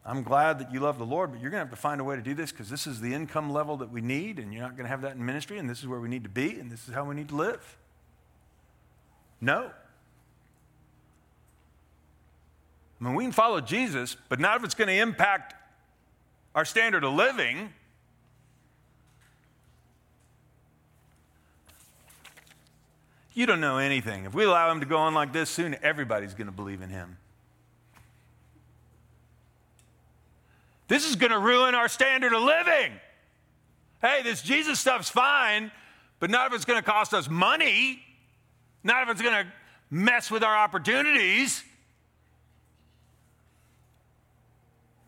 I'm 0.07 0.23
glad 0.23 0.59
that 0.59 0.73
you 0.73 0.81
love 0.81 0.99
the 0.99 1.07
Lord, 1.07 1.33
but 1.33 1.41
you're 1.41 1.51
going 1.51 1.61
to 1.61 1.67
have 1.67 1.75
to 1.75 1.81
find 1.81 2.01
a 2.01 2.05
way 2.05 2.17
to 2.17 2.23
do 2.23 2.35
this 2.35 2.53
because 2.53 2.69
this 2.69 2.87
is 2.87 3.01
the 3.01 3.15
income 3.15 3.51
level 3.51 3.79
that 3.79 3.91
we 3.91 4.03
need, 4.03 4.39
and 4.39 4.53
you're 4.53 4.63
not 4.63 4.77
going 4.77 4.85
to 4.85 4.91
have 4.91 5.03
that 5.03 5.17
in 5.17 5.25
ministry, 5.25 5.59
and 5.59 5.69
this 5.69 5.79
is 5.79 5.87
where 5.87 6.01
we 6.01 6.09
need 6.09 6.25
to 6.25 6.31
be, 6.31 6.59
and 6.61 6.71
this 6.71 6.87
is 6.87 6.95
how 6.95 7.05
we 7.05 7.15
need 7.15 7.29
to 7.29 7.37
live. 7.37 7.79
No. 9.41 9.71
I 13.01 13.05
mean, 13.05 13.15
we 13.15 13.25
can 13.25 13.33
follow 13.33 13.61
Jesus, 13.61 14.17
but 14.29 14.41
not 14.41 14.59
if 14.59 14.65
it's 14.65 14.75
going 14.75 14.89
to 14.89 14.95
impact 14.95 15.55
our 16.55 16.65
standard 16.65 17.03
of 17.03 17.13
living. 17.15 17.73
You 23.33 23.47
don't 23.47 23.61
know 23.61 23.79
anything. 23.79 24.27
If 24.27 24.35
we 24.35 24.45
allow 24.45 24.71
him 24.71 24.81
to 24.81 24.87
go 24.87 24.99
on 24.99 25.15
like 25.15 25.33
this, 25.33 25.51
soon 25.51 25.77
everybody's 25.83 26.35
going 26.35 26.47
to 26.47 26.53
believe 26.53 26.83
in 26.83 26.91
him. 26.91 27.17
This 30.87 31.09
is 31.09 31.17
going 31.17 31.33
to 31.33 31.39
ruin 31.39 31.75
our 31.75 31.89
standard 31.89 32.33
of 32.33 32.43
living. 32.43 32.93
Hey, 34.03 34.23
this 34.23 34.43
Jesus 34.43 34.79
stuff's 34.79 35.09
fine, 35.09 35.73
but 36.21 36.31
not 36.31 36.49
if 36.49 36.55
it's 36.55 36.65
going 36.65 36.79
to 36.79 36.85
cost 36.85 37.15
us 37.15 37.29
money, 37.29 38.03
not 38.83 39.03
if 39.03 39.09
it's 39.09 39.23
going 39.23 39.47
to 39.47 39.53
mess 39.91 40.31
with 40.31 40.43
our 40.43 40.55
opportunities. 40.55 41.65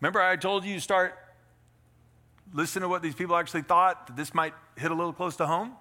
Remember, 0.01 0.21
I 0.21 0.35
told 0.35 0.65
you 0.65 0.75
to 0.75 0.81
start 0.81 1.15
listening 2.53 2.83
to 2.83 2.89
what 2.89 3.03
these 3.03 3.15
people 3.15 3.35
actually 3.35 3.61
thought, 3.61 4.07
that 4.07 4.15
this 4.15 4.33
might 4.33 4.53
hit 4.77 4.89
a 4.89 4.95
little 4.95 5.13
close 5.13 5.35
to 5.35 5.45
home? 5.45 5.73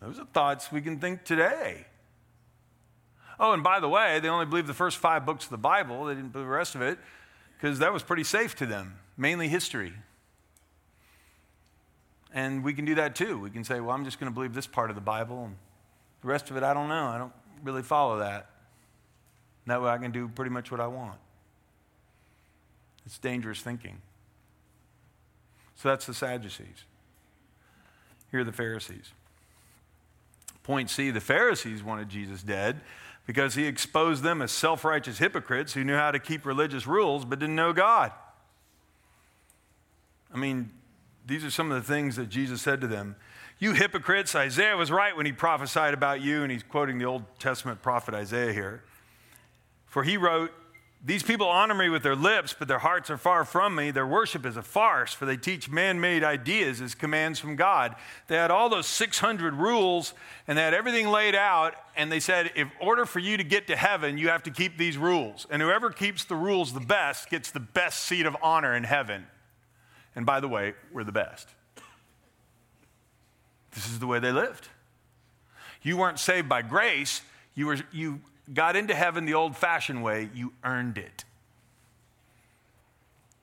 Those 0.00 0.18
are 0.18 0.26
thoughts 0.26 0.70
we 0.70 0.80
can 0.80 0.98
think 0.98 1.24
today. 1.24 1.86
Oh, 3.40 3.52
and 3.52 3.62
by 3.62 3.80
the 3.80 3.88
way, 3.88 4.20
they 4.20 4.28
only 4.28 4.46
believed 4.46 4.68
the 4.68 4.74
first 4.74 4.96
five 4.98 5.26
books 5.26 5.44
of 5.44 5.50
the 5.50 5.58
Bible, 5.58 6.06
they 6.06 6.14
didn't 6.14 6.32
believe 6.32 6.46
the 6.46 6.52
rest 6.52 6.74
of 6.74 6.82
it 6.82 6.98
because 7.58 7.80
that 7.80 7.92
was 7.92 8.04
pretty 8.04 8.22
safe 8.22 8.54
to 8.56 8.66
them, 8.66 8.98
mainly 9.16 9.48
history. 9.48 9.92
And 12.32 12.62
we 12.62 12.72
can 12.72 12.84
do 12.84 12.94
that 12.94 13.16
too. 13.16 13.38
We 13.38 13.50
can 13.50 13.64
say, 13.64 13.80
well, 13.80 13.94
I'm 13.94 14.04
just 14.04 14.20
going 14.20 14.30
to 14.30 14.34
believe 14.34 14.54
this 14.54 14.66
part 14.66 14.90
of 14.90 14.94
the 14.94 15.02
Bible, 15.02 15.44
and 15.44 15.56
the 16.22 16.28
rest 16.28 16.50
of 16.50 16.56
it, 16.56 16.62
I 16.62 16.72
don't 16.72 16.88
know. 16.88 17.06
I 17.06 17.18
don't 17.18 17.32
really 17.64 17.82
follow 17.82 18.18
that. 18.18 18.50
And 19.64 19.72
that 19.72 19.82
way 19.82 19.90
I 19.90 19.98
can 19.98 20.12
do 20.12 20.28
pretty 20.28 20.50
much 20.50 20.70
what 20.70 20.80
I 20.80 20.86
want. 20.86 21.18
It's 23.06 23.18
dangerous 23.18 23.60
thinking. 23.60 23.98
So 25.74 25.88
that's 25.88 26.06
the 26.06 26.14
Sadducees. 26.14 26.84
Here 28.30 28.40
are 28.40 28.44
the 28.44 28.52
Pharisees. 28.52 29.12
Point 30.62 30.90
C 30.90 31.10
the 31.10 31.20
Pharisees 31.20 31.82
wanted 31.82 32.08
Jesus 32.08 32.42
dead 32.42 32.82
because 33.28 33.54
he 33.54 33.66
exposed 33.66 34.22
them 34.22 34.40
as 34.40 34.50
self 34.50 34.86
righteous 34.86 35.18
hypocrites 35.18 35.74
who 35.74 35.84
knew 35.84 35.94
how 35.94 36.10
to 36.10 36.18
keep 36.18 36.46
religious 36.46 36.86
rules 36.86 37.26
but 37.26 37.38
didn't 37.38 37.54
know 37.54 37.74
God. 37.74 38.10
I 40.32 40.38
mean, 40.38 40.70
these 41.26 41.44
are 41.44 41.50
some 41.50 41.70
of 41.70 41.76
the 41.76 41.86
things 41.86 42.16
that 42.16 42.30
Jesus 42.30 42.62
said 42.62 42.80
to 42.80 42.86
them. 42.86 43.16
You 43.58 43.74
hypocrites, 43.74 44.34
Isaiah 44.34 44.78
was 44.78 44.90
right 44.90 45.14
when 45.14 45.26
he 45.26 45.32
prophesied 45.32 45.92
about 45.92 46.22
you, 46.22 46.42
and 46.42 46.50
he's 46.50 46.62
quoting 46.62 46.96
the 46.96 47.04
Old 47.04 47.24
Testament 47.38 47.82
prophet 47.82 48.14
Isaiah 48.14 48.52
here. 48.54 48.82
For 49.84 50.04
he 50.04 50.16
wrote, 50.16 50.50
these 51.04 51.22
people 51.22 51.46
honor 51.46 51.74
me 51.74 51.88
with 51.88 52.02
their 52.02 52.16
lips, 52.16 52.56
but 52.58 52.66
their 52.66 52.80
hearts 52.80 53.08
are 53.08 53.16
far 53.16 53.44
from 53.44 53.76
me. 53.76 53.92
Their 53.92 54.06
worship 54.06 54.44
is 54.44 54.56
a 54.56 54.62
farce, 54.62 55.14
for 55.14 55.26
they 55.26 55.36
teach 55.36 55.70
man 55.70 56.00
made 56.00 56.24
ideas 56.24 56.80
as 56.80 56.96
commands 56.96 57.38
from 57.38 57.54
God. 57.54 57.94
They 58.26 58.34
had 58.34 58.50
all 58.50 58.68
those 58.68 58.88
600 58.88 59.54
rules 59.54 60.12
and 60.48 60.58
they 60.58 60.62
had 60.62 60.74
everything 60.74 61.08
laid 61.08 61.36
out. 61.36 61.74
And 61.96 62.10
they 62.10 62.18
said, 62.18 62.50
in 62.56 62.72
order 62.80 63.06
for 63.06 63.20
you 63.20 63.36
to 63.36 63.44
get 63.44 63.68
to 63.68 63.76
heaven, 63.76 64.18
you 64.18 64.28
have 64.28 64.42
to 64.44 64.50
keep 64.50 64.76
these 64.76 64.98
rules. 64.98 65.46
And 65.50 65.62
whoever 65.62 65.90
keeps 65.90 66.24
the 66.24 66.34
rules 66.34 66.72
the 66.72 66.80
best 66.80 67.30
gets 67.30 67.52
the 67.52 67.60
best 67.60 68.04
seat 68.04 68.26
of 68.26 68.36
honor 68.42 68.74
in 68.74 68.82
heaven. 68.82 69.26
And 70.16 70.26
by 70.26 70.40
the 70.40 70.48
way, 70.48 70.74
we're 70.92 71.04
the 71.04 71.12
best. 71.12 71.48
This 73.72 73.86
is 73.86 74.00
the 74.00 74.08
way 74.08 74.18
they 74.18 74.32
lived. 74.32 74.66
You 75.80 75.96
weren't 75.96 76.18
saved 76.18 76.48
by 76.48 76.62
grace, 76.62 77.22
you, 77.54 77.66
were, 77.66 77.78
you 77.92 78.20
got 78.54 78.76
into 78.76 78.94
heaven 78.94 79.24
the 79.24 79.34
old 79.34 79.56
fashioned 79.56 80.02
way, 80.02 80.30
you 80.34 80.52
earned 80.64 80.98
it. 80.98 81.24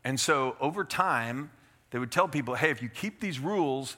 And 0.04 0.20
so 0.20 0.56
over 0.60 0.84
time, 0.84 1.52
they 1.92 2.00
would 2.00 2.12
tell 2.12 2.28
people, 2.28 2.56
hey, 2.56 2.70
if 2.70 2.82
you 2.82 2.90
keep 2.90 3.20
these 3.20 3.40
rules, 3.40 3.98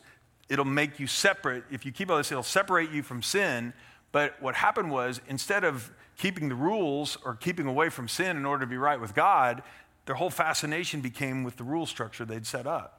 it'll 0.49 0.65
make 0.65 0.99
you 0.99 1.07
separate. 1.07 1.63
If 1.71 1.85
you 1.85 1.91
keep 1.91 2.09
all 2.09 2.17
this, 2.17 2.31
it'll 2.31 2.43
separate 2.43 2.91
you 2.91 3.03
from 3.03 3.21
sin. 3.21 3.73
But 4.11 4.41
what 4.41 4.55
happened 4.55 4.89
was, 4.89 5.19
instead 5.27 5.63
of 5.63 5.91
keeping 6.17 6.49
the 6.49 6.55
rules 6.55 7.17
or 7.25 7.35
keeping 7.35 7.67
away 7.67 7.89
from 7.89 8.07
sin 8.07 8.37
in 8.37 8.45
order 8.45 8.65
to 8.65 8.69
be 8.69 8.77
right 8.77 8.99
with 8.99 9.13
God, 9.13 9.63
their 10.05 10.15
whole 10.15 10.29
fascination 10.29 11.01
became 11.01 11.43
with 11.43 11.57
the 11.57 11.63
rule 11.63 11.85
structure 11.85 12.23
they'd 12.23 12.47
set 12.47 12.65
up. 12.65 12.96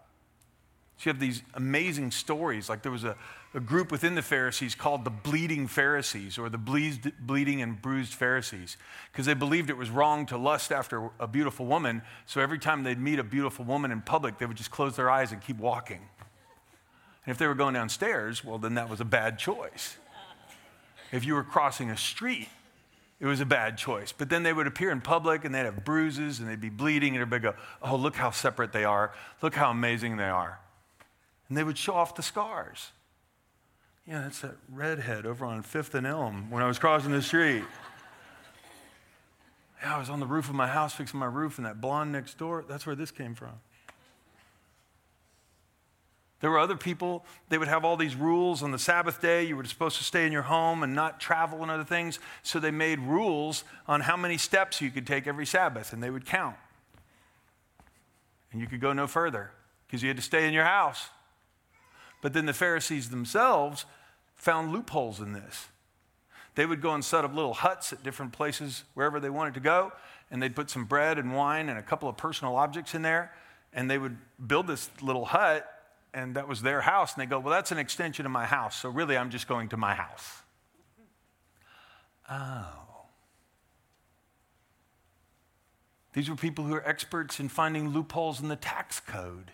So 0.98 1.08
you 1.08 1.12
have 1.12 1.20
these 1.20 1.42
amazing 1.54 2.10
stories. 2.10 2.68
Like 2.68 2.82
there 2.82 2.90
was 2.90 3.04
a, 3.04 3.16
a 3.54 3.60
group 3.60 3.92
within 3.92 4.16
the 4.16 4.22
Pharisees 4.22 4.74
called 4.74 5.04
the 5.04 5.10
bleeding 5.10 5.68
Pharisees 5.68 6.38
or 6.38 6.48
the 6.48 6.58
bleed, 6.58 7.12
bleeding 7.20 7.62
and 7.62 7.80
bruised 7.80 8.14
Pharisees 8.14 8.76
because 9.12 9.24
they 9.24 9.34
believed 9.34 9.70
it 9.70 9.76
was 9.76 9.90
wrong 9.90 10.26
to 10.26 10.36
lust 10.36 10.72
after 10.72 11.08
a 11.20 11.28
beautiful 11.28 11.66
woman. 11.66 12.02
So 12.26 12.40
every 12.40 12.58
time 12.58 12.82
they'd 12.82 12.98
meet 12.98 13.20
a 13.20 13.24
beautiful 13.24 13.64
woman 13.64 13.92
in 13.92 14.00
public, 14.00 14.38
they 14.38 14.46
would 14.46 14.56
just 14.56 14.72
close 14.72 14.96
their 14.96 15.08
eyes 15.08 15.30
and 15.30 15.40
keep 15.40 15.58
walking. 15.58 16.00
And 17.24 17.32
if 17.32 17.38
they 17.38 17.46
were 17.46 17.54
going 17.54 17.74
downstairs, 17.74 18.44
well, 18.44 18.58
then 18.58 18.74
that 18.74 18.90
was 18.90 19.00
a 19.00 19.04
bad 19.04 19.38
choice. 19.38 19.98
If 21.12 21.24
you 21.24 21.34
were 21.34 21.44
crossing 21.44 21.90
a 21.90 21.96
street, 21.96 22.48
it 23.20 23.26
was 23.26 23.40
a 23.40 23.46
bad 23.46 23.78
choice. 23.78 24.10
But 24.10 24.30
then 24.30 24.42
they 24.42 24.52
would 24.52 24.66
appear 24.66 24.90
in 24.90 25.00
public 25.00 25.44
and 25.44 25.54
they'd 25.54 25.64
have 25.64 25.84
bruises 25.84 26.40
and 26.40 26.48
they'd 26.48 26.60
be 26.60 26.70
bleeding, 26.70 27.14
and 27.14 27.22
everybody 27.22 27.54
go, 27.54 27.62
Oh, 27.82 27.94
look 27.94 28.16
how 28.16 28.32
separate 28.32 28.72
they 28.72 28.84
are. 28.84 29.12
Look 29.42 29.54
how 29.54 29.70
amazing 29.70 30.16
they 30.16 30.28
are 30.28 30.58
and 31.48 31.56
they 31.56 31.64
would 31.64 31.78
show 31.78 31.94
off 31.94 32.14
the 32.14 32.22
scars. 32.22 32.90
Yeah, 34.06 34.22
that's 34.22 34.40
that 34.40 34.56
redhead 34.72 35.26
over 35.26 35.44
on 35.44 35.62
Fifth 35.62 35.94
and 35.94 36.06
Elm 36.06 36.50
when 36.50 36.62
I 36.62 36.66
was 36.66 36.78
crossing 36.78 37.12
the 37.12 37.22
street. 37.22 37.64
Yeah, 39.82 39.96
I 39.96 39.98
was 39.98 40.10
on 40.10 40.18
the 40.18 40.26
roof 40.26 40.48
of 40.48 40.54
my 40.54 40.66
house 40.66 40.94
fixing 40.94 41.20
my 41.20 41.26
roof, 41.26 41.58
and 41.58 41.66
that 41.66 41.80
blonde 41.80 42.10
next 42.10 42.38
door, 42.38 42.64
that's 42.68 42.86
where 42.86 42.96
this 42.96 43.10
came 43.10 43.34
from. 43.34 43.60
There 46.40 46.50
were 46.50 46.58
other 46.58 46.76
people, 46.76 47.24
they 47.48 47.58
would 47.58 47.66
have 47.68 47.84
all 47.84 47.96
these 47.96 48.14
rules 48.14 48.62
on 48.62 48.70
the 48.70 48.78
Sabbath 48.78 49.20
day. 49.20 49.42
You 49.42 49.56
were 49.56 49.64
supposed 49.64 49.98
to 49.98 50.04
stay 50.04 50.24
in 50.24 50.32
your 50.32 50.42
home 50.42 50.84
and 50.84 50.94
not 50.94 51.18
travel 51.18 51.62
and 51.62 51.70
other 51.70 51.84
things. 51.84 52.20
So 52.44 52.60
they 52.60 52.70
made 52.70 53.00
rules 53.00 53.64
on 53.88 54.02
how 54.02 54.16
many 54.16 54.38
steps 54.38 54.80
you 54.80 54.90
could 54.90 55.06
take 55.06 55.26
every 55.26 55.46
Sabbath, 55.46 55.92
and 55.92 56.02
they 56.02 56.10
would 56.10 56.24
count. 56.24 56.56
and 58.52 58.60
you 58.60 58.66
could 58.66 58.80
go 58.80 58.92
no 58.92 59.06
further 59.06 59.50
because 59.86 60.02
you 60.02 60.08
had 60.08 60.16
to 60.16 60.22
stay 60.22 60.46
in 60.46 60.54
your 60.54 60.64
house. 60.64 61.08
But 62.20 62.32
then 62.32 62.46
the 62.46 62.52
Pharisees 62.52 63.10
themselves 63.10 63.84
found 64.34 64.72
loopholes 64.72 65.20
in 65.20 65.32
this. 65.32 65.68
They 66.54 66.66
would 66.66 66.80
go 66.80 66.92
and 66.92 67.04
set 67.04 67.24
up 67.24 67.34
little 67.34 67.54
huts 67.54 67.92
at 67.92 68.02
different 68.02 68.32
places 68.32 68.84
wherever 68.94 69.20
they 69.20 69.30
wanted 69.30 69.54
to 69.54 69.60
go, 69.60 69.92
and 70.30 70.42
they'd 70.42 70.56
put 70.56 70.70
some 70.70 70.84
bread 70.84 71.18
and 71.18 71.34
wine 71.34 71.68
and 71.68 71.78
a 71.78 71.82
couple 71.82 72.08
of 72.08 72.16
personal 72.16 72.56
objects 72.56 72.94
in 72.94 73.02
there, 73.02 73.32
and 73.72 73.88
they 73.88 73.98
would 73.98 74.16
build 74.44 74.66
this 74.66 74.90
little 75.00 75.26
hut, 75.26 75.70
and 76.12 76.34
that 76.34 76.48
was 76.48 76.62
their 76.62 76.80
house. 76.80 77.14
And 77.14 77.22
they 77.22 77.26
go, 77.26 77.38
Well, 77.38 77.52
that's 77.52 77.70
an 77.70 77.78
extension 77.78 78.26
of 78.26 78.32
my 78.32 78.44
house, 78.44 78.76
so 78.76 78.88
really 78.88 79.16
I'm 79.16 79.30
just 79.30 79.46
going 79.46 79.68
to 79.68 79.76
my 79.76 79.94
house. 79.94 80.42
Oh. 82.28 82.66
These 86.12 86.28
were 86.28 86.36
people 86.36 86.64
who 86.64 86.74
are 86.74 86.86
experts 86.88 87.38
in 87.38 87.48
finding 87.48 87.90
loopholes 87.90 88.40
in 88.40 88.48
the 88.48 88.56
tax 88.56 88.98
code. 88.98 89.52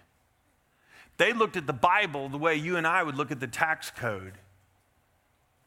They 1.16 1.32
looked 1.32 1.56
at 1.56 1.66
the 1.66 1.72
Bible 1.72 2.28
the 2.28 2.38
way 2.38 2.56
you 2.56 2.76
and 2.76 2.86
I 2.86 3.02
would 3.02 3.16
look 3.16 3.30
at 3.30 3.40
the 3.40 3.46
tax 3.46 3.90
code. 3.90 4.34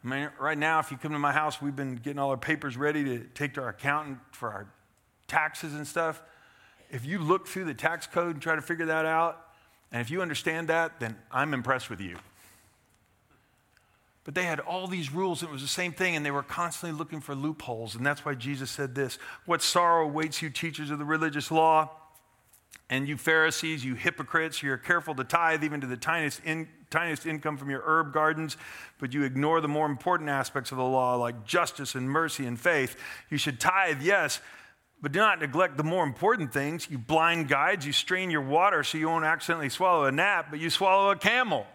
I 0.04 0.08
mean, 0.08 0.30
right 0.40 0.58
now, 0.58 0.80
if 0.80 0.92
you 0.92 0.98
come 0.98 1.14
to 1.14 1.20
my 1.20 1.32
house, 1.32 1.62
we've 1.62 1.76
been 1.76 1.96
getting 1.96 2.20
all 2.20 2.30
our 2.30 2.38
papers 2.38 2.78
ready 2.78 3.04
to 3.04 3.20
take 3.34 3.56
to 3.56 3.62
our 3.62 3.70
accountant 3.70 4.20
for 4.32 4.52
our 4.52 4.68
taxes 5.28 5.74
and 5.74 5.88
stuff. 5.88 6.22
If 6.90 7.06
you 7.06 7.20
look 7.20 7.48
through 7.48 7.66
the 7.66 7.74
tax 7.74 8.08
code 8.08 8.36
and 8.36 8.42
try 8.42 8.56
to 8.56 8.62
figure 8.62 8.86
that 8.86 9.06
out, 9.06 9.48
and 9.92 10.02
if 10.02 10.10
you 10.10 10.22
understand 10.22 10.68
that, 10.68 11.00
then 11.00 11.18
I'm 11.32 11.54
impressed 11.54 11.90
with 11.90 12.02
you. 12.02 12.18
But 14.24 14.36
they 14.36 14.44
had 14.44 14.60
all 14.60 14.88
these 14.88 15.14
rules, 15.14 15.42
and 15.42 15.50
it 15.50 15.54
was 15.54 15.62
the 15.62 15.70
same 15.70 15.94
thing, 15.94 16.18
and 16.18 16.26
they 16.26 16.32
were 16.32 16.44
constantly 16.44 16.98
looking 16.98 17.22
for 17.22 17.34
loopholes. 17.34 17.96
And 17.96 18.06
that's 18.06 18.26
why 18.26 18.34
Jesus 18.34 18.70
said 18.70 18.94
this 18.94 19.18
What 19.46 19.62
sorrow 19.62 20.04
awaits 20.04 20.42
you, 20.42 20.50
teachers 20.50 20.92
of 20.92 21.00
the 21.00 21.06
religious 21.06 21.50
law, 21.50 21.90
and 22.90 23.08
you 23.08 23.18
Pharisees, 23.18 23.84
you 23.84 23.96
hypocrites, 23.96 24.64
you're 24.64 24.78
careful 24.78 25.14
to 25.16 25.24
tithe 25.24 25.64
even 25.64 25.82
to 25.82 25.88
the 25.88 25.98
tiniest, 25.98 26.42
in, 26.46 26.70
tiniest 26.90 27.26
income 27.26 27.58
from 27.58 27.70
your 27.70 27.82
herb 27.86 28.14
gardens, 28.14 28.56
but 28.98 29.14
you 29.14 29.24
ignore 29.24 29.60
the 29.60 29.68
more 29.68 29.86
important 29.86 30.30
aspects 30.30 30.72
of 30.72 30.78
the 30.78 30.84
law, 30.84 31.16
like 31.16 31.46
justice 31.46 31.96
and 31.96 32.10
mercy 32.10 32.46
and 32.46 32.60
faith. 32.60 32.96
You 33.30 33.38
should 33.38 33.60
tithe, 33.60 34.02
yes, 34.02 34.40
but 35.02 35.12
do 35.12 35.20
not 35.20 35.40
neglect 35.40 35.76
the 35.76 35.84
more 35.84 36.04
important 36.04 36.54
things. 36.54 36.88
You 36.90 36.98
blind 36.98 37.50
guides, 37.50 37.86
you 37.86 37.92
strain 37.92 38.32
your 38.32 38.42
water 38.42 38.84
so 38.84 38.98
you 38.98 39.10
won't 39.10 39.26
accidentally 39.26 39.70
swallow 39.70 40.06
a 40.06 40.12
gnat, 40.12 40.50
but 40.50 40.60
you 40.60 40.70
swallow 40.70 41.12
a 41.12 41.16
camel. 41.18 41.68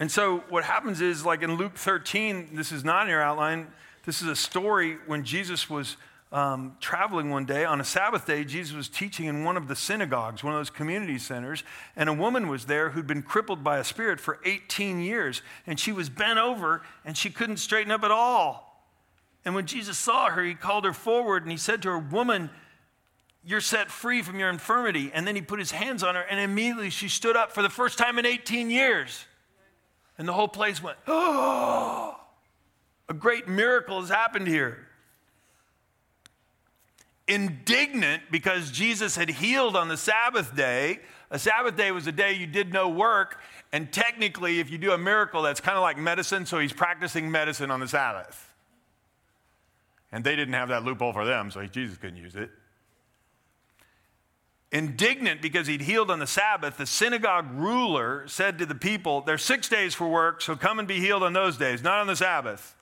And 0.00 0.10
so 0.10 0.38
what 0.48 0.64
happens 0.64 1.00
is, 1.00 1.24
like 1.24 1.42
in 1.42 1.54
Luke 1.54 1.76
13, 1.76 2.50
this 2.54 2.72
is 2.72 2.84
not 2.84 3.04
in 3.04 3.10
your 3.10 3.22
outline, 3.22 3.68
this 4.04 4.20
is 4.20 4.28
a 4.28 4.36
story 4.36 4.98
when 5.06 5.24
Jesus 5.24 5.70
was 5.70 5.96
um, 6.34 6.76
traveling 6.80 7.30
one 7.30 7.46
day. 7.46 7.64
On 7.64 7.80
a 7.80 7.84
Sabbath 7.84 8.26
day, 8.26 8.44
Jesus 8.44 8.74
was 8.74 8.88
teaching 8.88 9.26
in 9.26 9.44
one 9.44 9.56
of 9.56 9.68
the 9.68 9.76
synagogues, 9.76 10.42
one 10.42 10.52
of 10.52 10.58
those 10.58 10.68
community 10.68 11.16
centers, 11.16 11.62
and 11.94 12.08
a 12.08 12.12
woman 12.12 12.48
was 12.48 12.64
there 12.64 12.90
who'd 12.90 13.06
been 13.06 13.22
crippled 13.22 13.62
by 13.62 13.78
a 13.78 13.84
spirit 13.84 14.18
for 14.18 14.40
18 14.44 15.00
years, 15.00 15.42
and 15.64 15.78
she 15.78 15.92
was 15.92 16.10
bent 16.10 16.40
over 16.40 16.82
and 17.04 17.16
she 17.16 17.30
couldn't 17.30 17.58
straighten 17.58 17.92
up 17.92 18.02
at 18.02 18.10
all. 18.10 18.84
And 19.44 19.54
when 19.54 19.66
Jesus 19.66 19.96
saw 19.96 20.28
her, 20.30 20.42
he 20.42 20.54
called 20.54 20.84
her 20.84 20.92
forward 20.92 21.44
and 21.44 21.52
he 21.52 21.56
said 21.56 21.82
to 21.82 21.90
her, 21.90 21.98
Woman, 21.98 22.50
you're 23.44 23.60
set 23.60 23.88
free 23.88 24.20
from 24.20 24.40
your 24.40 24.48
infirmity. 24.48 25.12
And 25.14 25.28
then 25.28 25.36
he 25.36 25.42
put 25.42 25.60
his 25.60 25.70
hands 25.70 26.02
on 26.02 26.16
her, 26.16 26.22
and 26.22 26.40
immediately 26.40 26.90
she 26.90 27.08
stood 27.08 27.36
up 27.36 27.52
for 27.52 27.62
the 27.62 27.70
first 27.70 27.96
time 27.96 28.18
in 28.18 28.26
18 28.26 28.70
years. 28.70 29.24
And 30.18 30.26
the 30.26 30.32
whole 30.32 30.48
place 30.48 30.82
went, 30.82 30.98
oh, 31.06 32.18
a 33.08 33.14
great 33.14 33.46
miracle 33.46 34.00
has 34.00 34.10
happened 34.10 34.48
here. 34.48 34.88
Indignant 37.26 38.22
because 38.30 38.70
Jesus 38.70 39.16
had 39.16 39.30
healed 39.30 39.76
on 39.76 39.88
the 39.88 39.96
Sabbath 39.96 40.54
day. 40.54 41.00
A 41.30 41.38
Sabbath 41.38 41.76
day 41.76 41.90
was 41.90 42.06
a 42.06 42.12
day 42.12 42.34
you 42.34 42.46
did 42.46 42.72
no 42.72 42.88
work. 42.88 43.40
And 43.72 43.90
technically, 43.90 44.60
if 44.60 44.70
you 44.70 44.78
do 44.78 44.92
a 44.92 44.98
miracle, 44.98 45.42
that's 45.42 45.60
kind 45.60 45.76
of 45.76 45.82
like 45.82 45.96
medicine. 45.96 46.44
So 46.44 46.58
he's 46.58 46.72
practicing 46.72 47.30
medicine 47.30 47.70
on 47.70 47.80
the 47.80 47.88
Sabbath. 47.88 48.52
And 50.12 50.22
they 50.22 50.36
didn't 50.36 50.54
have 50.54 50.68
that 50.68 50.84
loophole 50.84 51.12
for 51.12 51.24
them, 51.24 51.50
so 51.50 51.64
Jesus 51.66 51.96
couldn't 51.96 52.18
use 52.18 52.36
it. 52.36 52.50
Indignant 54.70 55.40
because 55.40 55.66
he'd 55.66 55.80
healed 55.80 56.10
on 56.10 56.18
the 56.18 56.26
Sabbath, 56.26 56.76
the 56.76 56.86
synagogue 56.86 57.46
ruler 57.52 58.26
said 58.28 58.58
to 58.58 58.66
the 58.66 58.74
people, 58.74 59.22
There's 59.22 59.42
six 59.42 59.68
days 59.68 59.94
for 59.94 60.08
work, 60.08 60.40
so 60.42 60.56
come 60.56 60.78
and 60.78 60.86
be 60.86 61.00
healed 61.00 61.22
on 61.22 61.32
those 61.32 61.56
days, 61.56 61.82
not 61.82 61.98
on 61.98 62.06
the 62.06 62.16
Sabbath. 62.16 62.76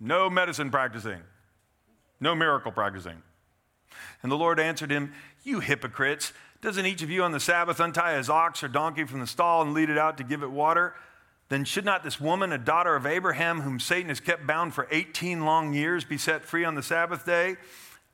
No 0.00 0.28
medicine 0.28 0.70
practicing, 0.70 1.20
no 2.20 2.34
miracle 2.34 2.72
practicing. 2.72 3.22
And 4.26 4.32
the 4.32 4.36
Lord 4.36 4.58
answered 4.58 4.90
him, 4.90 5.12
You 5.44 5.60
hypocrites, 5.60 6.32
doesn't 6.60 6.84
each 6.84 7.00
of 7.00 7.10
you 7.10 7.22
on 7.22 7.30
the 7.30 7.38
Sabbath 7.38 7.78
untie 7.78 8.16
his 8.16 8.28
ox 8.28 8.64
or 8.64 8.66
donkey 8.66 9.04
from 9.04 9.20
the 9.20 9.26
stall 9.28 9.62
and 9.62 9.72
lead 9.72 9.88
it 9.88 9.96
out 9.96 10.18
to 10.18 10.24
give 10.24 10.42
it 10.42 10.50
water? 10.50 10.94
Then 11.48 11.64
should 11.64 11.84
not 11.84 12.02
this 12.02 12.20
woman, 12.20 12.50
a 12.50 12.58
daughter 12.58 12.96
of 12.96 13.06
Abraham, 13.06 13.60
whom 13.60 13.78
Satan 13.78 14.08
has 14.08 14.18
kept 14.18 14.44
bound 14.44 14.74
for 14.74 14.88
18 14.90 15.44
long 15.44 15.74
years, 15.74 16.04
be 16.04 16.18
set 16.18 16.44
free 16.44 16.64
on 16.64 16.74
the 16.74 16.82
Sabbath 16.82 17.24
day? 17.24 17.56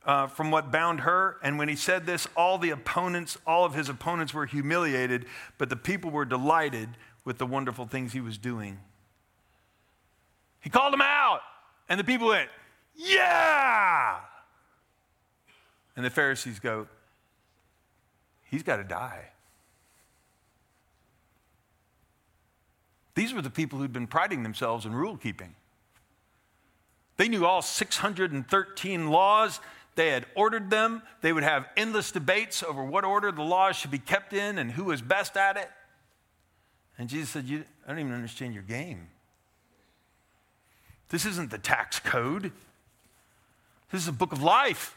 uh, 0.04 0.26
from 0.26 0.50
what 0.50 0.72
bound 0.72 1.00
her. 1.00 1.36
And 1.44 1.58
when 1.58 1.68
he 1.68 1.76
said 1.76 2.06
this, 2.06 2.26
all 2.36 2.58
the 2.58 2.70
opponents, 2.70 3.38
all 3.46 3.64
of 3.64 3.74
his 3.74 3.88
opponents 3.88 4.34
were 4.34 4.46
humiliated, 4.46 5.26
but 5.58 5.70
the 5.70 5.76
people 5.76 6.10
were 6.10 6.24
delighted 6.24 6.88
with 7.24 7.38
the 7.38 7.46
wonderful 7.46 7.86
things 7.86 8.12
he 8.12 8.20
was 8.20 8.36
doing. 8.36 8.80
He 10.60 10.70
called 10.70 10.92
them 10.92 11.02
out, 11.02 11.40
and 11.88 11.98
the 11.98 12.04
people 12.04 12.26
went, 12.26 12.50
Yeah! 12.96 14.18
And 15.96 16.04
the 16.04 16.10
Pharisees 16.10 16.58
go, 16.58 16.86
He's 18.50 18.62
got 18.62 18.76
to 18.76 18.84
die. 18.84 19.30
These 23.14 23.32
were 23.32 23.42
the 23.42 23.50
people 23.50 23.78
who'd 23.78 23.92
been 23.92 24.06
priding 24.06 24.42
themselves 24.42 24.84
in 24.84 24.94
rule 24.94 25.16
keeping. 25.16 25.54
They 27.16 27.28
knew 27.28 27.46
all 27.46 27.62
613 27.62 29.10
laws. 29.10 29.60
They 29.94 30.08
had 30.08 30.26
ordered 30.34 30.70
them. 30.70 31.02
They 31.20 31.32
would 31.32 31.42
have 31.42 31.66
endless 31.76 32.12
debates 32.12 32.62
over 32.62 32.82
what 32.82 33.04
order 33.04 33.30
the 33.32 33.42
laws 33.42 33.76
should 33.76 33.90
be 33.90 33.98
kept 33.98 34.32
in 34.32 34.58
and 34.58 34.70
who 34.70 34.84
was 34.84 35.02
best 35.02 35.36
at 35.36 35.56
it. 35.56 35.70
And 36.98 37.08
Jesus 37.08 37.30
said, 37.30 37.46
I 37.86 37.88
don't 37.88 37.98
even 37.98 38.12
understand 38.12 38.54
your 38.54 38.62
game. 38.62 39.08
This 41.08 41.26
isn't 41.26 41.50
the 41.50 41.58
tax 41.58 42.00
code, 42.00 42.52
this 43.90 44.02
is 44.02 44.08
a 44.08 44.12
book 44.12 44.32
of 44.32 44.42
life. 44.42 44.96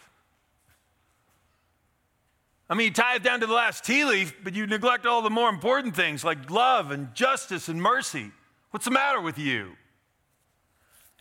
I 2.70 2.74
mean, 2.74 2.86
you 2.88 2.94
tie 2.94 3.16
it 3.16 3.24
down 3.24 3.42
to 3.42 3.48
the 3.48 3.54
last 3.54 3.84
tea 3.84 4.06
leaf, 4.06 4.34
but 4.44 4.56
you 4.56 4.66
neglect 4.66 5.06
all 5.06 5.22
the 5.22 5.30
more 5.30 5.50
important 5.50 5.96
things 5.96 6.24
like 6.24 6.50
love 6.50 6.90
and 6.92 7.14
justice 7.14 7.68
and 7.68 7.80
mercy. 7.82 8.32
What's 8.72 8.86
the 8.86 8.92
matter 8.92 9.22
with 9.22 9.38
you? 9.38 9.74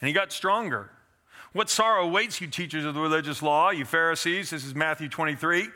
And 0.00 0.08
he 0.08 0.14
got 0.14 0.32
stronger. 0.32 0.90
What 1.52 1.70
sorrow 1.70 2.06
awaits 2.06 2.40
you, 2.40 2.46
teachers 2.46 2.84
of 2.84 2.94
the 2.94 3.00
religious 3.00 3.42
law, 3.42 3.70
you 3.70 3.84
Pharisees? 3.84 4.50
This 4.50 4.64
is 4.64 4.74
Matthew 4.74 5.08
23. 5.08 5.68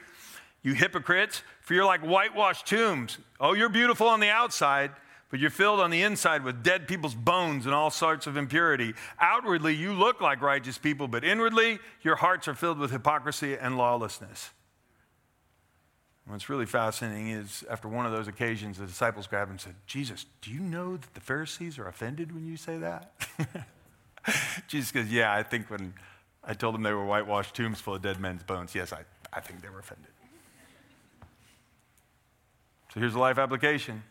You 0.63 0.75
hypocrites, 0.75 1.43
for 1.61 1.75
you're 1.75 1.85
like 1.85 2.01
whitewashed 2.01 2.67
tombs. 2.67 3.19
Oh, 3.39 3.53
you're 3.53 3.69
beautiful 3.69 4.09
on 4.09 4.21
the 4.21 4.29
outside, 4.29 4.91
but 5.31 5.39
you're 5.39 5.51
filled 5.51 5.81
on 5.81 5.91
the 5.91 6.03
inside 6.03 6.43
with 6.43 6.65
dead 6.65 6.89
people's 6.89 7.15
bones 7.15 7.67
and 7.67 7.75
all 7.75 7.91
sorts 7.91 8.27
of 8.27 8.37
impurity. 8.37 8.95
Outwardly, 9.21 9.75
you 9.75 9.93
look 9.93 10.21
like 10.21 10.41
righteous 10.41 10.79
people, 10.79 11.07
but 11.07 11.25
inwardly, 11.25 11.79
your 12.03 12.17
hearts 12.17 12.49
are 12.49 12.55
filled 12.55 12.79
with 12.79 12.91
hypocrisy 12.91 13.57
and 13.57 13.79
lawlessness. 13.79 14.51
What's 16.29 16.51
really 16.51 16.67
fascinating 16.67 17.31
is 17.31 17.65
after 17.71 17.89
one 17.89 18.05
of 18.05 18.13
those 18.13 18.29
occasions, 18.29 18.77
the 18.77 18.87
disciples 18.87 19.27
grabbed 19.27 19.49
him 19.49 19.53
and 19.53 19.61
said, 19.61 19.75
Jesus, 19.87 20.27
do 20.43 20.51
you 20.51 20.61
know 20.61 20.99
that 20.99 21.15
the 21.15 21.21
Pharisees 21.21 21.79
are 21.79 21.89
offended 21.89 22.33
when 22.33 22.47
you 22.47 22.59
say 22.59 22.77
that? 22.77 23.13
Jesus 24.69 24.93
goes, 24.93 25.07
Yeah, 25.07 25.33
I 25.33 25.43
think 25.43 25.71
when 25.71 25.95
I 26.45 26.53
told 26.53 26.75
them 26.75 26.83
they 26.83 26.93
were 26.93 27.07
whitewashed 27.07 27.55
tombs 27.55 27.81
full 27.81 27.95
of 27.95 28.03
dead 28.03 28.21
men's 28.21 28.43
bones, 28.43 28.75
yes, 28.75 28.93
I, 28.93 29.05
I 29.33 29.41
think 29.41 29.63
they 29.63 29.71
were 29.71 29.79
offended. 29.79 30.11
So 32.93 33.01
here's 33.01 33.15
a 33.15 33.19
life 33.19 33.39
application. 33.39 34.03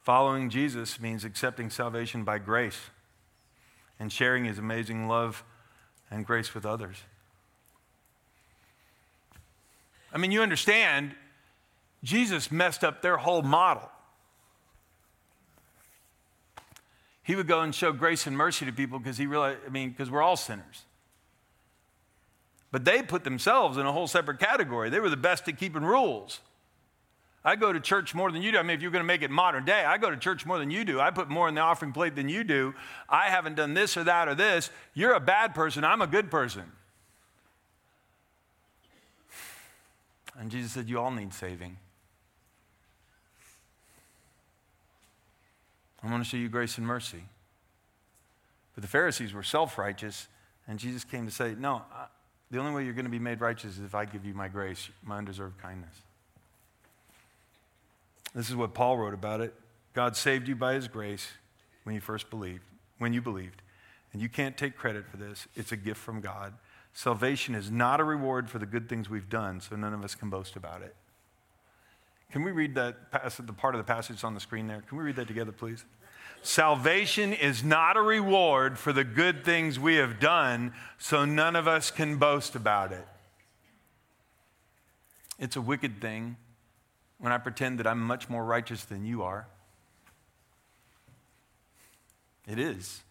Following 0.00 0.48
Jesus 0.48 0.98
means 0.98 1.26
accepting 1.26 1.68
salvation 1.68 2.24
by 2.24 2.38
grace 2.38 2.78
and 3.98 4.10
sharing 4.10 4.46
his 4.46 4.58
amazing 4.58 5.08
love 5.08 5.44
and 6.10 6.24
grace 6.24 6.54
with 6.54 6.64
others. 6.64 6.96
I 10.12 10.18
mean, 10.18 10.32
you 10.32 10.42
understand, 10.42 11.14
Jesus 12.02 12.50
messed 12.50 12.82
up 12.82 13.02
their 13.02 13.18
whole 13.18 13.42
model. 13.42 13.90
he 17.30 17.36
would 17.36 17.46
go 17.46 17.60
and 17.60 17.72
show 17.72 17.92
grace 17.92 18.26
and 18.26 18.36
mercy 18.36 18.66
to 18.66 18.72
people 18.72 18.98
because 18.98 19.16
he 19.16 19.24
realized, 19.24 19.60
I 19.64 19.70
mean, 19.70 19.90
because 19.90 20.10
we're 20.10 20.20
all 20.20 20.36
sinners. 20.36 20.84
But 22.72 22.84
they 22.84 23.02
put 23.02 23.22
themselves 23.22 23.78
in 23.78 23.86
a 23.86 23.92
whole 23.92 24.08
separate 24.08 24.40
category. 24.40 24.90
They 24.90 24.98
were 24.98 25.10
the 25.10 25.16
best 25.16 25.46
at 25.46 25.56
keeping 25.56 25.84
rules. 25.84 26.40
I 27.44 27.54
go 27.54 27.72
to 27.72 27.78
church 27.78 28.16
more 28.16 28.32
than 28.32 28.42
you 28.42 28.50
do. 28.50 28.58
I 28.58 28.62
mean, 28.62 28.76
if 28.76 28.82
you're 28.82 28.90
going 28.90 29.04
to 29.04 29.06
make 29.06 29.22
it 29.22 29.30
modern 29.30 29.64
day, 29.64 29.84
I 29.84 29.96
go 29.96 30.10
to 30.10 30.16
church 30.16 30.44
more 30.44 30.58
than 30.58 30.72
you 30.72 30.84
do. 30.84 30.98
I 30.98 31.12
put 31.12 31.28
more 31.28 31.48
in 31.48 31.54
the 31.54 31.60
offering 31.60 31.92
plate 31.92 32.16
than 32.16 32.28
you 32.28 32.42
do. 32.42 32.74
I 33.08 33.26
haven't 33.26 33.54
done 33.54 33.74
this 33.74 33.96
or 33.96 34.02
that 34.02 34.26
or 34.26 34.34
this. 34.34 34.68
You're 34.92 35.14
a 35.14 35.20
bad 35.20 35.54
person. 35.54 35.84
I'm 35.84 36.02
a 36.02 36.08
good 36.08 36.32
person. 36.32 36.64
And 40.36 40.50
Jesus 40.50 40.72
said, 40.72 40.88
You 40.88 40.98
all 40.98 41.12
need 41.12 41.32
saving. 41.32 41.76
I 46.02 46.10
want 46.10 46.22
to 46.24 46.28
show 46.28 46.36
you 46.36 46.48
grace 46.48 46.78
and 46.78 46.86
mercy. 46.86 47.24
But 48.74 48.82
the 48.82 48.88
Pharisees 48.88 49.32
were 49.32 49.42
self 49.42 49.78
righteous, 49.78 50.28
and 50.66 50.78
Jesus 50.78 51.04
came 51.04 51.26
to 51.26 51.32
say, 51.32 51.54
No, 51.58 51.82
the 52.50 52.58
only 52.58 52.72
way 52.72 52.84
you're 52.84 52.94
going 52.94 53.04
to 53.04 53.10
be 53.10 53.18
made 53.18 53.40
righteous 53.40 53.78
is 53.78 53.84
if 53.84 53.94
I 53.94 54.04
give 54.04 54.24
you 54.24 54.34
my 54.34 54.48
grace, 54.48 54.88
my 55.04 55.18
undeserved 55.18 55.60
kindness. 55.60 55.94
This 58.34 58.48
is 58.48 58.56
what 58.56 58.74
Paul 58.74 58.98
wrote 58.98 59.14
about 59.14 59.40
it. 59.40 59.54
God 59.92 60.16
saved 60.16 60.48
you 60.48 60.54
by 60.54 60.74
his 60.74 60.88
grace 60.88 61.28
when 61.84 61.94
you 61.94 62.00
first 62.00 62.30
believed, 62.30 62.62
when 62.98 63.12
you 63.12 63.20
believed. 63.20 63.62
And 64.12 64.22
you 64.22 64.28
can't 64.28 64.56
take 64.56 64.76
credit 64.76 65.06
for 65.06 65.16
this. 65.16 65.46
It's 65.56 65.72
a 65.72 65.76
gift 65.76 66.00
from 66.00 66.20
God. 66.20 66.54
Salvation 66.92 67.54
is 67.54 67.70
not 67.70 68.00
a 68.00 68.04
reward 68.04 68.50
for 68.50 68.58
the 68.58 68.66
good 68.66 68.88
things 68.88 69.08
we've 69.08 69.28
done, 69.28 69.60
so 69.60 69.76
none 69.76 69.94
of 69.94 70.02
us 70.04 70.14
can 70.14 70.30
boast 70.30 70.56
about 70.56 70.82
it. 70.82 70.94
Can 72.30 72.44
we 72.44 72.52
read 72.52 72.74
that 72.76 73.10
passage, 73.10 73.46
the 73.46 73.52
part 73.52 73.74
of 73.74 73.78
the 73.78 73.84
passage 73.84 74.22
on 74.22 74.34
the 74.34 74.40
screen 74.40 74.66
there? 74.66 74.82
Can 74.88 74.98
we 74.98 75.04
read 75.04 75.16
that 75.16 75.26
together, 75.26 75.52
please? 75.52 75.84
Salvation 76.42 77.32
is 77.32 77.62
not 77.62 77.96
a 77.96 78.02
reward 78.02 78.78
for 78.78 78.92
the 78.92 79.04
good 79.04 79.44
things 79.44 79.78
we 79.78 79.96
have 79.96 80.20
done, 80.20 80.72
so 80.96 81.24
none 81.24 81.54
of 81.54 81.68
us 81.68 81.90
can 81.90 82.16
boast 82.16 82.54
about 82.54 82.92
it. 82.92 83.06
It's 85.38 85.56
a 85.56 85.60
wicked 85.60 86.00
thing 86.00 86.36
when 87.18 87.32
I 87.32 87.38
pretend 87.38 87.78
that 87.78 87.86
I'm 87.86 88.00
much 88.00 88.28
more 88.28 88.44
righteous 88.44 88.84
than 88.84 89.04
you 89.04 89.22
are. 89.22 89.46
It 92.46 92.58
is. 92.58 93.02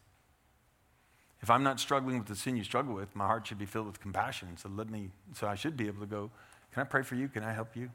If 1.42 1.50
I'm 1.50 1.64
not 1.64 1.80
struggling 1.80 2.18
with 2.18 2.28
the 2.28 2.36
sin 2.36 2.58
you 2.58 2.64
struggle 2.64 2.94
with, 2.94 3.16
my 3.16 3.26
heart 3.26 3.48
should 3.48 3.60
be 3.60 3.66
filled 3.66 3.88
with 3.88 4.00
compassion. 4.00 4.58
So 4.58 4.70
let 4.76 4.90
me, 4.90 5.10
so 5.34 5.48
I 5.48 5.56
should 5.56 5.78
be 5.78 5.88
able 5.88 6.02
to 6.02 6.08
go, 6.08 6.32
can 6.74 6.82
I 6.82 6.86
pray 6.86 7.04
for 7.04 7.16
you? 7.16 7.28
Can 7.28 7.44
I 7.44 7.54
help 7.54 7.76
you? 7.76 7.90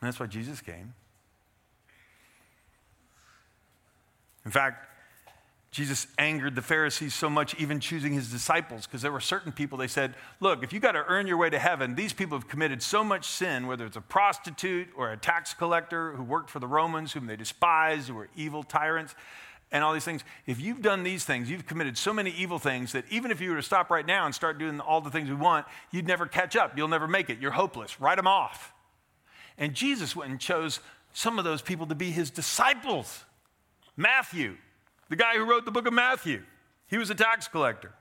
And 0.00 0.08
that's 0.08 0.18
why 0.18 0.26
Jesus 0.26 0.60
came. 0.60 0.94
In 4.44 4.50
fact, 4.50 4.86
Jesus 5.70 6.08
angered 6.18 6.56
the 6.56 6.62
Pharisees 6.62 7.14
so 7.14 7.30
much, 7.30 7.54
even 7.54 7.78
choosing 7.78 8.12
his 8.12 8.28
disciples, 8.28 8.86
because 8.86 9.02
there 9.02 9.12
were 9.12 9.20
certain 9.20 9.52
people 9.52 9.78
they 9.78 9.86
said, 9.86 10.14
Look, 10.40 10.64
if 10.64 10.72
you 10.72 10.80
got 10.80 10.92
to 10.92 11.04
earn 11.06 11.28
your 11.28 11.36
way 11.36 11.48
to 11.48 11.60
heaven, 11.60 11.94
these 11.94 12.12
people 12.12 12.36
have 12.36 12.48
committed 12.48 12.82
so 12.82 13.04
much 13.04 13.26
sin, 13.28 13.68
whether 13.68 13.86
it's 13.86 13.96
a 13.96 14.00
prostitute 14.00 14.88
or 14.96 15.12
a 15.12 15.16
tax 15.16 15.54
collector 15.54 16.12
who 16.12 16.24
worked 16.24 16.50
for 16.50 16.58
the 16.58 16.66
Romans, 16.66 17.12
whom 17.12 17.26
they 17.26 17.36
despised, 17.36 18.08
who 18.08 18.14
were 18.14 18.28
evil 18.34 18.64
tyrants, 18.64 19.14
and 19.70 19.84
all 19.84 19.92
these 19.92 20.04
things. 20.04 20.24
If 20.44 20.60
you've 20.60 20.82
done 20.82 21.04
these 21.04 21.24
things, 21.24 21.48
you've 21.48 21.66
committed 21.66 21.96
so 21.96 22.12
many 22.12 22.30
evil 22.30 22.58
things 22.58 22.90
that 22.90 23.04
even 23.08 23.30
if 23.30 23.40
you 23.40 23.50
were 23.50 23.56
to 23.56 23.62
stop 23.62 23.90
right 23.90 24.04
now 24.04 24.26
and 24.26 24.34
start 24.34 24.58
doing 24.58 24.80
all 24.80 25.00
the 25.00 25.10
things 25.10 25.28
we 25.28 25.36
want, 25.36 25.66
you'd 25.92 26.08
never 26.08 26.26
catch 26.26 26.56
up. 26.56 26.76
You'll 26.76 26.88
never 26.88 27.06
make 27.06 27.30
it. 27.30 27.38
You're 27.38 27.52
hopeless. 27.52 28.00
Write 28.00 28.16
them 28.16 28.26
off. 28.26 28.72
And 29.60 29.74
Jesus 29.74 30.16
went 30.16 30.30
and 30.30 30.40
chose 30.40 30.80
some 31.12 31.38
of 31.38 31.44
those 31.44 31.60
people 31.60 31.86
to 31.86 31.94
be 31.94 32.10
his 32.10 32.30
disciples. 32.30 33.24
Matthew, 33.96 34.56
the 35.10 35.16
guy 35.16 35.34
who 35.34 35.44
wrote 35.44 35.66
the 35.66 35.70
book 35.70 35.86
of 35.86 35.92
Matthew, 35.92 36.42
he 36.86 36.96
was 36.96 37.10
a 37.10 37.14
tax 37.14 37.46
collector. 37.46 37.92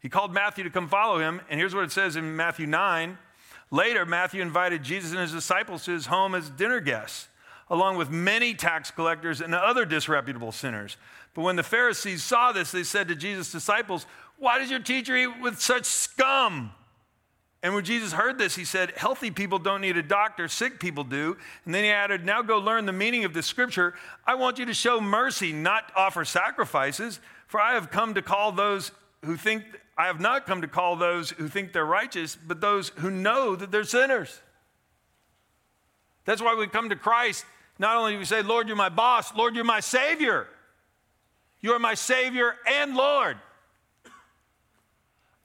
He 0.00 0.10
called 0.10 0.34
Matthew 0.34 0.62
to 0.64 0.70
come 0.70 0.86
follow 0.86 1.18
him, 1.18 1.40
and 1.48 1.58
here's 1.58 1.74
what 1.74 1.84
it 1.84 1.90
says 1.90 2.14
in 2.14 2.36
Matthew 2.36 2.66
9. 2.66 3.16
Later, 3.70 4.04
Matthew 4.04 4.42
invited 4.42 4.82
Jesus 4.82 5.12
and 5.12 5.20
his 5.20 5.32
disciples 5.32 5.84
to 5.86 5.92
his 5.92 6.06
home 6.06 6.34
as 6.34 6.50
dinner 6.50 6.78
guests, 6.78 7.28
along 7.70 7.96
with 7.96 8.10
many 8.10 8.52
tax 8.52 8.90
collectors 8.90 9.40
and 9.40 9.54
other 9.54 9.86
disreputable 9.86 10.52
sinners. 10.52 10.98
But 11.32 11.42
when 11.42 11.56
the 11.56 11.62
Pharisees 11.62 12.22
saw 12.22 12.52
this, 12.52 12.70
they 12.70 12.84
said 12.84 13.08
to 13.08 13.14
Jesus' 13.14 13.50
disciples, 13.50 14.04
Why 14.36 14.58
does 14.58 14.70
your 14.70 14.80
teacher 14.80 15.16
eat 15.16 15.40
with 15.40 15.58
such 15.58 15.86
scum? 15.86 16.72
And 17.64 17.74
when 17.74 17.82
Jesus 17.82 18.12
heard 18.12 18.36
this, 18.36 18.54
he 18.54 18.66
said, 18.66 18.92
Healthy 18.94 19.30
people 19.30 19.58
don't 19.58 19.80
need 19.80 19.96
a 19.96 20.02
doctor, 20.02 20.48
sick 20.48 20.78
people 20.78 21.02
do. 21.02 21.38
And 21.64 21.74
then 21.74 21.82
he 21.82 21.88
added, 21.88 22.22
Now 22.22 22.42
go 22.42 22.58
learn 22.58 22.84
the 22.84 22.92
meaning 22.92 23.24
of 23.24 23.32
the 23.32 23.42
scripture. 23.42 23.94
I 24.26 24.34
want 24.34 24.58
you 24.58 24.66
to 24.66 24.74
show 24.74 25.00
mercy, 25.00 25.50
not 25.50 25.90
offer 25.96 26.26
sacrifices, 26.26 27.20
for 27.46 27.58
I 27.58 27.72
have 27.72 27.90
come 27.90 28.12
to 28.14 28.22
call 28.22 28.52
those 28.52 28.92
who 29.24 29.38
think, 29.38 29.64
I 29.96 30.08
have 30.08 30.20
not 30.20 30.44
come 30.44 30.60
to 30.60 30.68
call 30.68 30.96
those 30.96 31.30
who 31.30 31.48
think 31.48 31.72
they're 31.72 31.86
righteous, 31.86 32.36
but 32.36 32.60
those 32.60 32.90
who 32.96 33.10
know 33.10 33.56
that 33.56 33.70
they're 33.70 33.84
sinners. 33.84 34.42
That's 36.26 36.42
why 36.42 36.54
we 36.54 36.66
come 36.66 36.90
to 36.90 36.96
Christ. 36.96 37.46
Not 37.78 37.96
only 37.96 38.12
do 38.12 38.18
we 38.18 38.26
say, 38.26 38.42
Lord, 38.42 38.68
you're 38.68 38.76
my 38.76 38.90
boss, 38.90 39.34
Lord, 39.34 39.54
you're 39.54 39.64
my 39.64 39.80
Savior. 39.80 40.48
You 41.62 41.72
are 41.72 41.78
my 41.78 41.94
Savior 41.94 42.56
and 42.66 42.94
Lord. 42.94 43.38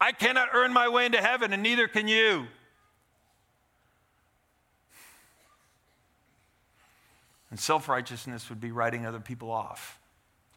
I 0.01 0.12
cannot 0.12 0.49
earn 0.53 0.71
my 0.71 0.88
way 0.88 1.05
into 1.05 1.21
heaven, 1.21 1.51
and 1.51 1.62
neither 1.62 1.88
can 1.88 2.07
you. 2.07 2.47
And 7.51 7.59
self 7.59 7.89
righteousness 7.89 8.49
would 8.49 8.62
be 8.62 8.71
writing 8.71 9.05
other 9.05 9.19
people 9.19 9.51
off, 9.51 9.99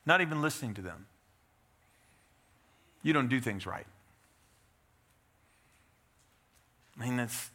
not 0.06 0.20
even 0.20 0.42
listening 0.42 0.74
to 0.74 0.82
them. 0.82 1.06
You 3.02 3.12
don't 3.12 3.28
do 3.28 3.40
things 3.40 3.66
right. 3.66 3.86
I 6.98 7.04
mean, 7.04 7.16
that's, 7.16 7.50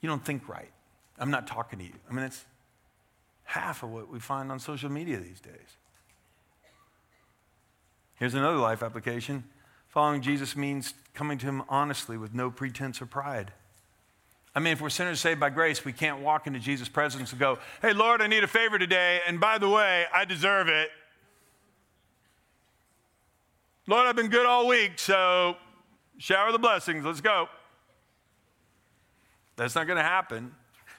you 0.00 0.08
don't 0.08 0.24
think 0.24 0.48
right. 0.48 0.70
I'm 1.18 1.30
not 1.30 1.46
talking 1.46 1.78
to 1.78 1.84
you. 1.84 1.94
I 2.08 2.12
mean, 2.12 2.24
it's 2.24 2.44
half 3.44 3.82
of 3.82 3.90
what 3.90 4.08
we 4.08 4.20
find 4.20 4.52
on 4.52 4.60
social 4.60 4.90
media 4.90 5.18
these 5.18 5.40
days. 5.40 5.76
Here's 8.16 8.34
another 8.34 8.58
life 8.58 8.82
application 8.82 9.44
Following 9.92 10.22
Jesus 10.22 10.56
means 10.56 10.94
coming 11.12 11.36
to 11.36 11.46
Him 11.46 11.62
honestly 11.68 12.16
with 12.16 12.32
no 12.34 12.50
pretense 12.50 13.02
or 13.02 13.06
pride. 13.06 13.52
I 14.54 14.60
mean, 14.60 14.72
if 14.72 14.80
we're 14.80 14.88
sinners 14.88 15.20
saved 15.20 15.38
by 15.38 15.50
grace, 15.50 15.84
we 15.84 15.92
can't 15.92 16.20
walk 16.20 16.46
into 16.46 16.58
Jesus' 16.58 16.88
presence 16.88 17.30
and 17.30 17.38
go, 17.38 17.58
Hey, 17.82 17.92
Lord, 17.92 18.22
I 18.22 18.26
need 18.26 18.42
a 18.42 18.48
favor 18.48 18.78
today, 18.78 19.20
and 19.26 19.38
by 19.38 19.58
the 19.58 19.68
way, 19.68 20.06
I 20.12 20.24
deserve 20.24 20.68
it. 20.68 20.88
Lord, 23.86 24.06
I've 24.06 24.16
been 24.16 24.30
good 24.30 24.46
all 24.46 24.66
week, 24.66 24.98
so 24.98 25.56
shower 26.16 26.52
the 26.52 26.58
blessings. 26.58 27.04
Let's 27.04 27.20
go. 27.20 27.48
That's 29.56 29.74
not 29.74 29.86
going 29.86 29.98
to 29.98 30.02
happen. 30.02 30.54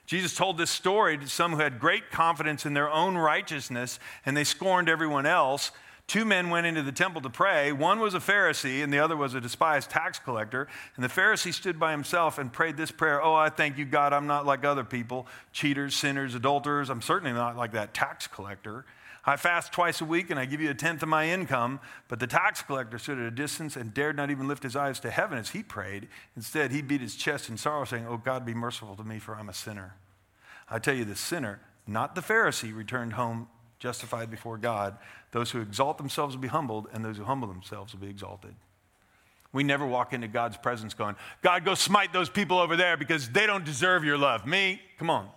Jesus 0.06 0.36
told 0.36 0.60
this 0.60 0.70
story 0.70 1.18
to 1.18 1.28
some 1.28 1.54
who 1.54 1.60
had 1.60 1.80
great 1.80 2.12
confidence 2.12 2.66
in 2.66 2.74
their 2.74 2.92
own 2.92 3.16
righteousness 3.16 4.00
and 4.26 4.38
they 4.38 4.44
scorned 4.44 4.90
everyone 4.90 5.26
else. 5.26 5.72
Two 6.08 6.26
men 6.26 6.50
went 6.50 6.68
into 6.68 6.84
the 6.84 6.92
temple 6.92 7.22
to 7.22 7.30
pray. 7.30 7.72
One 7.72 8.00
was 8.00 8.14
a 8.14 8.20
Pharisee, 8.20 8.84
and 8.84 8.92
the 8.92 9.00
other 9.00 9.16
was 9.16 9.34
a 9.34 9.42
despised 9.42 9.90
tax 9.90 10.20
collector. 10.20 10.68
And 10.96 11.04
the 11.04 11.10
Pharisee 11.10 11.54
stood 11.54 11.80
by 11.80 11.92
himself 11.92 12.38
and 12.38 12.52
prayed 12.52 12.78
this 12.78 12.92
prayer 12.92 13.24
Oh, 13.24 13.34
I 13.34 13.50
thank 13.50 13.78
you, 13.78 13.86
God, 13.86 14.14
I'm 14.14 14.28
not 14.28 14.46
like 14.46 14.66
other 14.66 14.84
people 14.84 15.28
cheaters, 15.54 15.96
sinners, 15.96 16.36
adulterers. 16.36 16.90
I'm 16.90 17.02
certainly 17.02 17.34
not 17.34 17.56
like 17.56 17.72
that 17.72 17.94
tax 17.94 18.28
collector. 18.28 18.86
I 19.26 19.38
fast 19.38 19.72
twice 19.72 20.02
a 20.02 20.06
week 20.06 20.30
and 20.30 20.38
I 20.38 20.44
give 20.44 20.60
you 20.60 20.70
a 20.70 20.74
tenth 20.74 21.02
of 21.02 21.08
my 21.08 21.30
income. 21.30 21.80
But 22.10 22.20
the 22.20 22.28
tax 22.28 22.62
collector 22.62 23.00
stood 23.00 23.18
at 23.18 23.26
a 23.26 23.32
distance 23.32 23.78
and 23.78 23.94
dared 23.94 24.18
not 24.18 24.30
even 24.30 24.50
lift 24.50 24.64
his 24.64 24.76
eyes 24.76 25.00
to 25.02 25.10
heaven 25.10 25.38
as 25.38 25.52
he 25.52 25.64
prayed. 25.64 26.10
Instead, 26.36 26.72
he 26.72 26.82
beat 26.82 27.00
his 27.00 27.16
chest 27.16 27.48
in 27.48 27.56
sorrow, 27.56 27.86
saying, 27.86 28.06
Oh, 28.08 28.18
God, 28.18 28.46
be 28.46 28.54
merciful 28.54 28.98
to 28.98 29.04
me, 29.04 29.20
for 29.20 29.36
I'm 29.36 29.48
a 29.48 29.54
sinner. 29.54 29.96
I 30.70 30.80
tell 30.80 30.94
you, 30.94 31.06
the 31.06 31.16
sinner, 31.16 31.62
not 31.88 32.16
the 32.16 32.22
Pharisee, 32.22 32.76
returned 32.76 33.14
home 33.14 33.48
justified 33.84 34.32
before 34.32 34.58
God. 34.58 34.98
Those 35.32 35.52
who 35.52 35.60
exalt 35.60 35.98
themselves 35.98 36.36
will 36.36 36.42
be 36.42 36.48
humbled, 36.48 36.88
and 36.94 37.04
those 37.04 37.18
who 37.18 37.26
humble 37.26 37.50
themselves 37.50 37.92
will 37.92 38.00
be 38.00 38.08
exalted. 38.10 38.56
We 39.52 39.62
never 39.64 39.86
walk 39.86 40.14
into 40.14 40.30
God's 40.30 40.56
presence 40.56 40.94
going, 40.94 41.18
God, 41.42 41.66
go 41.66 41.76
smite 41.76 42.14
those 42.14 42.30
people 42.30 42.60
over 42.60 42.78
there 42.78 42.96
because 42.96 43.30
they 43.30 43.46
don't 43.46 43.66
deserve 43.66 44.06
your 44.06 44.18
love. 44.18 44.48
Me? 44.48 44.82
Come 44.98 45.10
on. 45.10 45.30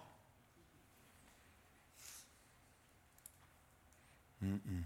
Mm-mm. 4.45 4.85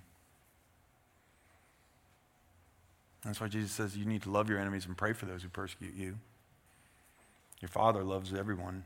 That's 3.22 3.42
why 3.42 3.48
Jesus 3.48 3.72
says 3.72 3.94
you 3.94 4.06
need 4.06 4.22
to 4.22 4.30
love 4.30 4.48
your 4.48 4.58
enemies 4.58 4.86
and 4.86 4.96
pray 4.96 5.12
for 5.12 5.26
those 5.26 5.42
who 5.42 5.50
persecute 5.50 5.94
you. 5.94 6.16
Your 7.60 7.68
Father 7.68 8.02
loves 8.02 8.32
everyone. 8.32 8.84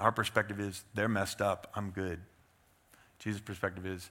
Our 0.00 0.12
perspective 0.12 0.58
is 0.58 0.82
they're 0.94 1.08
messed 1.08 1.42
up, 1.42 1.70
I'm 1.74 1.90
good. 1.90 2.20
Jesus' 3.18 3.42
perspective 3.42 3.84
is 3.84 4.10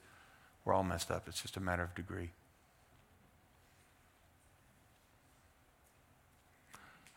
we're 0.64 0.72
all 0.72 0.84
messed 0.84 1.10
up, 1.10 1.26
it's 1.26 1.42
just 1.42 1.56
a 1.56 1.60
matter 1.60 1.82
of 1.82 1.94
degree. 1.96 2.30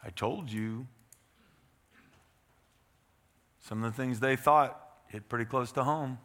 I 0.04 0.10
told 0.10 0.52
you 0.52 0.88
some 3.62 3.84
of 3.84 3.96
the 3.96 4.02
things 4.02 4.20
they 4.20 4.36
thought 4.36 4.80
hit 5.08 5.30
pretty 5.30 5.46
close 5.46 5.72
to 5.74 5.84
home. 5.84 6.18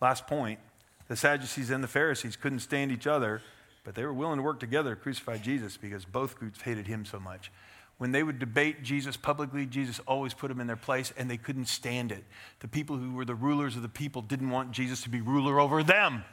Last 0.00 0.26
point 0.26 0.60
the 1.08 1.16
Sadducees 1.16 1.70
and 1.70 1.82
the 1.82 1.88
Pharisees 1.88 2.36
couldn't 2.36 2.60
stand 2.60 2.92
each 2.92 3.06
other, 3.06 3.40
but 3.82 3.94
they 3.94 4.04
were 4.04 4.12
willing 4.12 4.36
to 4.36 4.42
work 4.42 4.60
together 4.60 4.94
to 4.94 5.00
crucify 5.00 5.38
Jesus 5.38 5.76
because 5.78 6.04
both 6.04 6.38
groups 6.38 6.60
hated 6.60 6.86
him 6.86 7.04
so 7.04 7.18
much. 7.18 7.50
When 8.02 8.10
they 8.10 8.24
would 8.24 8.40
debate 8.40 8.82
Jesus 8.82 9.16
publicly, 9.16 9.64
Jesus 9.64 10.00
always 10.08 10.34
put 10.34 10.48
them 10.48 10.58
in 10.58 10.66
their 10.66 10.74
place, 10.74 11.12
and 11.16 11.30
they 11.30 11.36
couldn't 11.36 11.66
stand 11.66 12.10
it. 12.10 12.24
The 12.58 12.66
people 12.66 12.96
who 12.96 13.12
were 13.12 13.24
the 13.24 13.36
rulers 13.36 13.76
of 13.76 13.82
the 13.82 13.88
people 13.88 14.22
didn't 14.22 14.50
want 14.50 14.72
Jesus 14.72 15.02
to 15.02 15.08
be 15.08 15.20
ruler 15.20 15.60
over 15.60 15.84
them. 15.84 16.24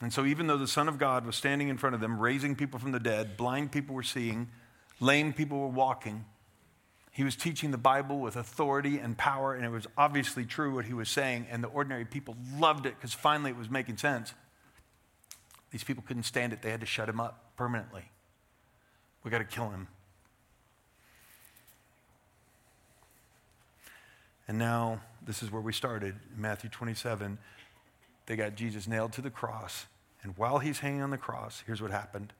And 0.00 0.12
so, 0.12 0.24
even 0.24 0.48
though 0.48 0.58
the 0.58 0.66
Son 0.66 0.88
of 0.88 0.98
God 0.98 1.24
was 1.24 1.36
standing 1.36 1.68
in 1.68 1.78
front 1.78 1.94
of 1.94 2.00
them, 2.00 2.18
raising 2.18 2.56
people 2.56 2.80
from 2.80 2.90
the 2.90 2.98
dead, 2.98 3.36
blind 3.36 3.70
people 3.70 3.94
were 3.94 4.02
seeing, 4.02 4.48
lame 4.98 5.32
people 5.32 5.60
were 5.60 5.68
walking, 5.68 6.24
he 7.12 7.22
was 7.22 7.36
teaching 7.36 7.70
the 7.70 7.78
Bible 7.78 8.18
with 8.18 8.34
authority 8.34 8.98
and 8.98 9.16
power, 9.16 9.54
and 9.54 9.64
it 9.64 9.70
was 9.70 9.86
obviously 9.96 10.44
true 10.44 10.74
what 10.74 10.86
he 10.86 10.92
was 10.92 11.08
saying, 11.08 11.46
and 11.52 11.62
the 11.62 11.68
ordinary 11.68 12.04
people 12.04 12.34
loved 12.58 12.84
it 12.84 12.96
because 12.96 13.14
finally 13.14 13.52
it 13.52 13.56
was 13.56 13.70
making 13.70 13.96
sense. 13.96 14.34
These 15.72 15.84
people 15.84 16.04
couldn't 16.06 16.24
stand 16.24 16.52
it, 16.52 16.62
they 16.62 16.70
had 16.70 16.80
to 16.80 16.86
shut 16.86 17.08
him 17.08 17.18
up 17.18 17.56
permanently. 17.56 18.04
We 19.24 19.30
got 19.30 19.38
to 19.38 19.44
kill 19.44 19.70
him. 19.70 19.88
And 24.46 24.58
now, 24.58 25.00
this 25.24 25.42
is 25.42 25.50
where 25.50 25.62
we 25.62 25.72
started 25.72 26.14
Matthew 26.36 26.68
27. 26.68 27.38
They 28.26 28.36
got 28.36 28.54
Jesus 28.54 28.86
nailed 28.86 29.12
to 29.14 29.22
the 29.22 29.30
cross. 29.30 29.86
And 30.22 30.36
while 30.36 30.58
he's 30.58 30.80
hanging 30.80 31.02
on 31.02 31.10
the 31.10 31.18
cross, 31.18 31.62
here's 31.66 31.80
what 31.80 31.90
happened. 31.90 32.32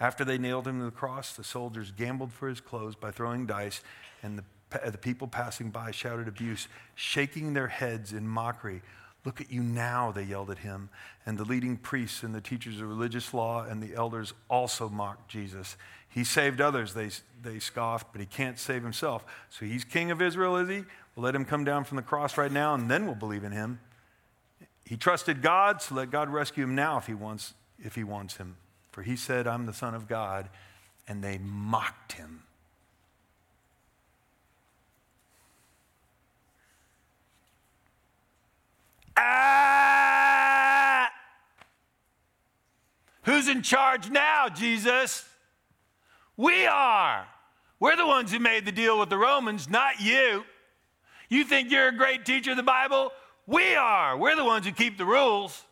After 0.00 0.24
they 0.24 0.38
nailed 0.38 0.66
him 0.66 0.80
to 0.80 0.86
the 0.86 0.90
cross, 0.90 1.34
the 1.34 1.44
soldiers 1.44 1.92
gambled 1.92 2.32
for 2.32 2.48
his 2.48 2.60
clothes 2.60 2.96
by 2.96 3.10
throwing 3.10 3.46
dice, 3.46 3.82
and 4.22 4.38
the, 4.38 4.90
the 4.90 4.98
people 4.98 5.28
passing 5.28 5.70
by 5.70 5.92
shouted 5.92 6.26
abuse, 6.26 6.66
shaking 6.94 7.54
their 7.54 7.68
heads 7.68 8.12
in 8.12 8.26
mockery. 8.26 8.82
Look 9.24 9.40
at 9.40 9.52
you 9.52 9.62
now, 9.62 10.10
they 10.10 10.24
yelled 10.24 10.50
at 10.50 10.58
him. 10.58 10.88
And 11.24 11.38
the 11.38 11.44
leading 11.44 11.76
priests 11.76 12.22
and 12.22 12.34
the 12.34 12.40
teachers 12.40 12.80
of 12.80 12.88
religious 12.88 13.32
law 13.32 13.64
and 13.64 13.82
the 13.82 13.94
elders 13.94 14.34
also 14.50 14.88
mocked 14.88 15.28
Jesus. 15.28 15.76
He 16.08 16.24
saved 16.24 16.60
others, 16.60 16.94
they, 16.94 17.10
they 17.42 17.58
scoffed, 17.58 18.08
but 18.12 18.20
he 18.20 18.26
can't 18.26 18.58
save 18.58 18.82
himself. 18.82 19.24
So 19.48 19.64
he's 19.64 19.84
king 19.84 20.10
of 20.10 20.20
Israel, 20.20 20.56
is 20.56 20.68
he? 20.68 20.84
We'll 21.14 21.24
let 21.24 21.34
him 21.34 21.44
come 21.44 21.64
down 21.64 21.84
from 21.84 21.96
the 21.96 22.02
cross 22.02 22.36
right 22.36 22.52
now, 22.52 22.74
and 22.74 22.90
then 22.90 23.06
we'll 23.06 23.14
believe 23.14 23.44
in 23.44 23.52
him. 23.52 23.80
He 24.84 24.96
trusted 24.96 25.40
God, 25.40 25.80
so 25.80 25.94
let 25.94 26.10
God 26.10 26.28
rescue 26.28 26.64
him 26.64 26.74
now 26.74 26.98
if 26.98 27.06
he 27.06 27.14
wants, 27.14 27.54
if 27.78 27.94
he 27.94 28.04
wants 28.04 28.36
him. 28.36 28.56
For 28.90 29.02
he 29.02 29.16
said, 29.16 29.46
I'm 29.46 29.66
the 29.66 29.72
Son 29.72 29.94
of 29.94 30.08
God, 30.08 30.50
and 31.06 31.22
they 31.22 31.38
mocked 31.38 32.12
him. 32.12 32.42
Ah! 39.24 41.10
Who's 43.22 43.48
in 43.48 43.62
charge 43.62 44.10
now, 44.10 44.48
Jesus? 44.48 45.24
We 46.36 46.66
are. 46.66 47.26
We're 47.78 47.96
the 47.96 48.06
ones 48.06 48.32
who 48.32 48.38
made 48.38 48.64
the 48.64 48.72
deal 48.72 48.98
with 48.98 49.10
the 49.10 49.18
Romans, 49.18 49.68
not 49.70 50.00
you. 50.00 50.44
You 51.28 51.44
think 51.44 51.70
you're 51.70 51.88
a 51.88 51.96
great 51.96 52.24
teacher 52.24 52.50
of 52.50 52.56
the 52.56 52.62
Bible? 52.62 53.12
We 53.46 53.74
are. 53.74 54.16
We're 54.16 54.36
the 54.36 54.44
ones 54.44 54.66
who 54.66 54.72
keep 54.72 54.98
the 54.98 55.04
rules. 55.04 55.64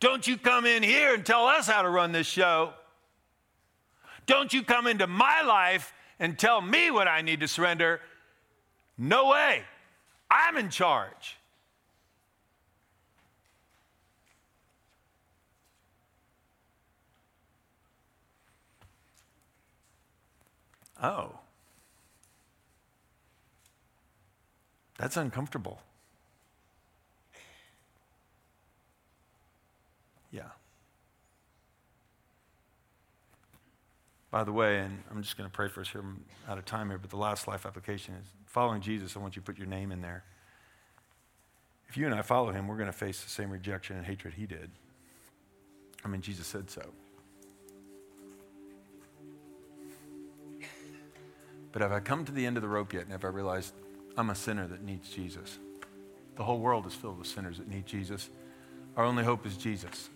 Don't 0.00 0.26
you 0.26 0.36
come 0.36 0.66
in 0.66 0.82
here 0.82 1.14
and 1.14 1.24
tell 1.24 1.46
us 1.46 1.66
how 1.66 1.82
to 1.82 1.88
run 1.88 2.12
this 2.12 2.26
show. 2.26 2.72
Don't 4.26 4.52
you 4.52 4.62
come 4.62 4.86
into 4.86 5.06
my 5.06 5.42
life 5.42 5.92
and 6.18 6.38
tell 6.38 6.60
me 6.60 6.90
what 6.90 7.08
I 7.08 7.22
need 7.22 7.40
to 7.40 7.48
surrender. 7.48 8.00
No 8.98 9.28
way. 9.28 9.62
I'm 10.30 10.56
in 10.56 10.70
charge. 10.70 11.36
Oh. 21.02 21.32
That's 24.98 25.16
uncomfortable. 25.16 25.80
Yeah. 30.30 30.42
By 34.30 34.44
the 34.44 34.52
way, 34.52 34.78
and 34.78 35.02
I'm 35.10 35.22
just 35.22 35.36
going 35.36 35.48
to 35.48 35.52
pray 35.52 35.68
for 35.68 35.80
us 35.80 35.88
here. 35.88 36.00
I'm 36.00 36.24
out 36.48 36.56
of 36.56 36.64
time 36.64 36.88
here, 36.88 36.98
but 36.98 37.10
the 37.10 37.16
last 37.16 37.48
life 37.48 37.66
application 37.66 38.14
is 38.14 38.26
following 38.46 38.80
Jesus. 38.80 39.16
I 39.16 39.18
want 39.18 39.34
you 39.34 39.42
to 39.42 39.46
put 39.46 39.58
your 39.58 39.66
name 39.66 39.90
in 39.90 40.00
there. 40.00 40.24
If 41.88 41.96
you 41.96 42.06
and 42.06 42.14
I 42.14 42.22
follow 42.22 42.52
him, 42.52 42.68
we're 42.68 42.78
going 42.78 42.86
to 42.86 42.92
face 42.92 43.22
the 43.22 43.28
same 43.28 43.50
rejection 43.50 43.96
and 43.96 44.06
hatred 44.06 44.34
he 44.34 44.46
did. 44.46 44.70
I 46.04 46.08
mean, 46.08 46.22
Jesus 46.22 46.46
said 46.46 46.70
so. 46.70 46.82
But 51.72 51.82
have 51.82 51.92
I 51.92 52.00
come 52.00 52.24
to 52.24 52.32
the 52.32 52.46
end 52.46 52.56
of 52.56 52.62
the 52.62 52.68
rope 52.68 52.92
yet 52.92 53.02
and 53.02 53.12
have 53.12 53.24
I 53.24 53.28
realized 53.28 53.72
I'm 54.16 54.30
a 54.30 54.34
sinner 54.34 54.66
that 54.66 54.82
needs 54.82 55.10
Jesus? 55.10 55.58
The 56.36 56.44
whole 56.44 56.60
world 56.60 56.86
is 56.86 56.94
filled 56.94 57.18
with 57.18 57.26
sinners 57.26 57.58
that 57.58 57.68
need 57.68 57.86
Jesus. 57.86 58.30
Our 58.96 59.04
only 59.04 59.24
hope 59.24 59.46
is 59.46 59.56
Jesus 59.56 60.10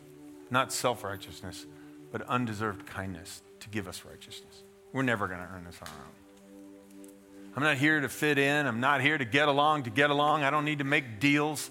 not 0.51 0.73
self 0.73 1.05
righteousness, 1.05 1.67
but 2.13 2.23
undeserved 2.23 2.87
kindness 2.87 3.43
to 3.61 3.69
give 3.69 3.89
us 3.89 4.05
righteousness. 4.05 4.63
We're 4.93 5.03
never 5.03 5.27
going 5.27 5.41
to 5.41 5.47
earn 5.53 5.65
this 5.65 5.79
on 5.83 5.89
our 5.89 6.05
own. 6.05 7.09
I'm 7.57 7.63
not 7.63 7.79
here 7.79 8.01
to 8.01 8.09
fit 8.09 8.39
in. 8.39 8.67
I'm 8.67 8.81
not 8.81 9.01
here 9.01 9.17
to 9.17 9.25
get 9.25 9.49
along 9.49 9.85
to 9.85 9.91
get 9.91 10.11
along. 10.11 10.43
I 10.43 10.51
don't 10.51 10.65
need 10.65 10.79
to 10.79 10.85
make 10.85 11.21
deals. 11.21 11.71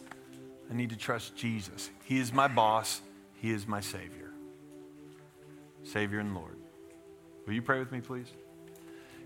I 0.69 0.73
need 0.73 0.89
to 0.89 0.97
trust 0.97 1.35
Jesus. 1.35 1.89
He 2.05 2.19
is 2.19 2.33
my 2.33 2.47
boss, 2.47 3.01
He 3.35 3.51
is 3.51 3.67
my 3.67 3.81
Savior. 3.81 4.31
Savior 5.83 6.19
and 6.19 6.33
Lord. 6.33 6.57
Will 7.45 7.53
you 7.53 7.61
pray 7.61 7.79
with 7.79 7.91
me, 7.91 8.01
please? 8.01 8.27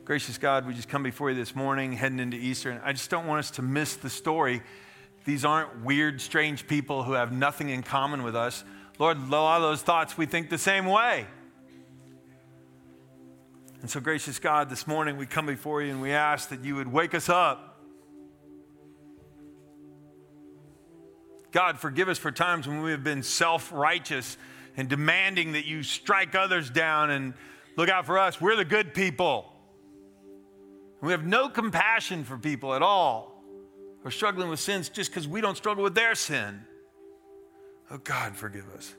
Gracious 0.10 0.39
God, 0.39 0.65
we 0.65 0.74
just 0.74 0.89
come 0.89 1.04
before 1.04 1.30
you 1.30 1.36
this 1.36 1.56
morning, 1.56 1.91
heading 1.93 2.17
into 2.17 2.36
Easter, 2.36 2.72
and 2.72 2.82
I 2.84 2.93
just 2.93 3.12
don't 3.12 3.28
want 3.28 3.38
us 3.41 3.52
to 3.52 3.62
miss 3.62 3.95
the 3.95 4.10
story. 4.10 4.63
These 5.24 5.45
aren't 5.45 5.86
weird, 5.86 6.19
strange 6.19 6.65
people 6.65 7.04
who 7.04 7.12
have 7.12 7.32
nothing 7.32 7.69
in 7.69 7.84
common 7.84 8.24
with 8.24 8.36
us. 8.36 8.63
Lord, 8.98 9.17
a 9.17 9.26
lot 9.28 9.58
of 9.58 9.62
those 9.62 9.84
thoughts 9.84 10.17
we 10.17 10.26
think 10.26 10.50
the 10.50 10.58
same 10.58 10.88
way. 10.88 11.28
And 13.82 13.88
so, 13.88 14.00
gracious 14.00 14.39
God, 14.39 14.67
this 14.67 14.88
morning 14.88 15.15
we 15.15 15.28
come 15.28 15.45
before 15.45 15.84
you 15.84 15.91
and 15.91 16.02
we 16.02 16.10
ask 16.12 16.50
that 16.50 16.65
you 16.65 16.74
would 16.78 16.91
wake 16.91 17.13
us 17.13 17.30
up. 17.30 17.80
God, 21.52 21.78
forgive 21.78 22.10
us 22.10 22.17
for 22.17 22.32
times 22.32 22.67
when 22.67 22.82
we 22.82 22.89
have 22.89 23.04
been 23.04 23.22
self 23.22 23.72
righteous 23.72 24.39
and 24.76 24.89
demanding 24.89 25.52
that 25.52 25.67
you 25.67 25.84
strike 25.84 26.34
others 26.34 26.72
down 26.72 27.12
and 27.12 27.36
look 27.76 27.89
out 27.89 28.08
for 28.08 28.17
us. 28.17 28.41
We're 28.41 28.56
the 28.56 28.65
good 28.65 28.95
people. 28.95 29.54
We 31.02 31.12
have 31.12 31.26
no 31.26 31.50
compassion 31.50 32.24
for 32.24 32.38
people 32.38 32.74
at 32.74 32.82
all 32.82 33.44
who 34.02 34.08
are 34.08 34.12
struggling 34.12 34.50
with 34.50 34.60
sins 34.60 34.90
just 34.90 35.12
because 35.12 35.28
we 35.28 35.42
don't 35.42 35.56
struggle 35.56 35.84
with 35.84 35.96
their 35.96 36.16
sin. 36.16 36.62
Oh, 37.92 37.98
God, 37.98 38.36
forgive 38.36 38.70
us. 38.76 38.94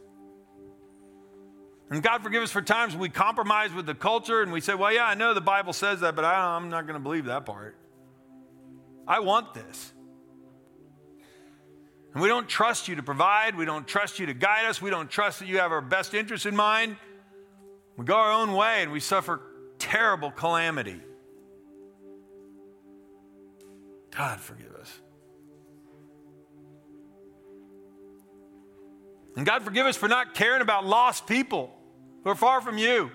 And 1.90 2.02
God, 2.02 2.22
forgive 2.22 2.42
us 2.42 2.50
for 2.50 2.62
times 2.62 2.92
when 2.92 3.00
we 3.00 3.08
compromise 3.08 3.72
with 3.72 3.84
the 3.84 3.94
culture 3.94 4.42
and 4.42 4.52
we 4.52 4.60
say, 4.60 4.74
well, 4.74 4.92
yeah, 4.92 5.04
I 5.04 5.14
know 5.14 5.34
the 5.34 5.40
Bible 5.40 5.72
says 5.72 6.00
that, 6.00 6.14
but 6.14 6.24
I, 6.24 6.56
I'm 6.56 6.70
not 6.70 6.86
going 6.86 6.94
to 6.94 7.02
believe 7.02 7.24
that 7.26 7.44
part. 7.44 7.76
I 9.06 9.20
want 9.20 9.54
this. 9.54 9.92
And 12.14 12.22
we 12.22 12.28
don't 12.28 12.48
trust 12.48 12.88
you 12.88 12.96
to 12.96 13.02
provide. 13.02 13.56
We 13.56 13.64
don't 13.64 13.86
trust 13.86 14.18
you 14.18 14.26
to 14.26 14.34
guide 14.34 14.66
us. 14.66 14.80
We 14.80 14.90
don't 14.90 15.10
trust 15.10 15.40
that 15.40 15.48
you 15.48 15.58
have 15.58 15.72
our 15.72 15.80
best 15.80 16.14
interests 16.14 16.46
in 16.46 16.56
mind. 16.56 16.96
We 17.96 18.04
go 18.04 18.16
our 18.16 18.32
own 18.32 18.52
way 18.52 18.82
and 18.82 18.92
we 18.92 19.00
suffer 19.00 19.40
terrible 19.78 20.30
calamity. 20.30 21.00
God, 24.10 24.40
forgive 24.40 24.74
us. 24.74 25.00
And 29.36 29.46
God, 29.46 29.62
forgive 29.62 29.86
us 29.86 29.96
for 29.96 30.08
not 30.08 30.34
caring 30.34 30.60
about 30.60 30.84
lost 30.84 31.26
people 31.26 31.72
who 32.24 32.30
are 32.30 32.34
far 32.34 32.60
from 32.60 32.78
you. 32.78 33.10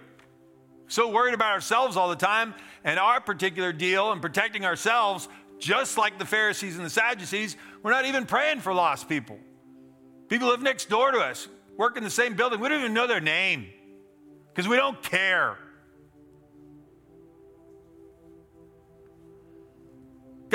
So 0.87 1.09
worried 1.09 1.33
about 1.33 1.51
ourselves 1.51 1.97
all 1.97 2.09
the 2.09 2.15
time 2.15 2.53
and 2.83 2.99
our 2.99 3.19
particular 3.19 3.73
deal 3.73 4.11
and 4.11 4.21
protecting 4.21 4.65
ourselves, 4.65 5.27
just 5.59 5.97
like 5.97 6.19
the 6.19 6.25
Pharisees 6.25 6.77
and 6.77 6.85
the 6.85 6.89
Sadducees, 6.89 7.57
we're 7.83 7.91
not 7.91 8.05
even 8.05 8.25
praying 8.25 8.61
for 8.61 8.73
lost 8.73 9.09
people. 9.09 9.39
People 10.29 10.47
live 10.49 10.61
next 10.61 10.89
door 10.89 11.11
to 11.11 11.19
us, 11.19 11.47
work 11.77 11.97
in 11.97 12.03
the 12.03 12.09
same 12.09 12.35
building. 12.35 12.59
We 12.59 12.69
don't 12.69 12.79
even 12.79 12.93
know 12.93 13.07
their 13.07 13.21
name 13.21 13.67
because 14.53 14.67
we 14.67 14.75
don't 14.75 15.01
care. 15.03 15.57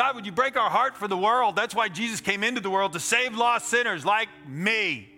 God, 0.01 0.14
would 0.14 0.24
you 0.24 0.32
break 0.32 0.57
our 0.57 0.70
heart 0.70 0.96
for 0.96 1.07
the 1.09 1.16
world? 1.16 1.57
That's 1.57 1.74
why 1.74 1.90
Jesus 1.90 2.22
came 2.22 2.42
into 2.42 2.62
the 2.62 2.70
world 2.70 2.94
to 2.94 2.98
save 3.01 3.36
lost 3.36 3.68
sinners 3.68 4.03
like 4.03 4.30
me. 4.48 5.11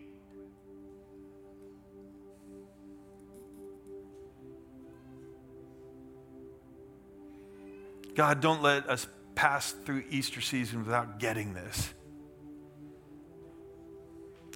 God, 8.17 8.41
don't 8.41 8.61
let 8.61 8.91
us 8.91 9.07
pass 9.37 9.71
through 9.71 10.03
Easter 10.11 10.41
season 10.41 10.85
without 10.85 11.21
getting 11.21 11.55
this. 11.55 11.95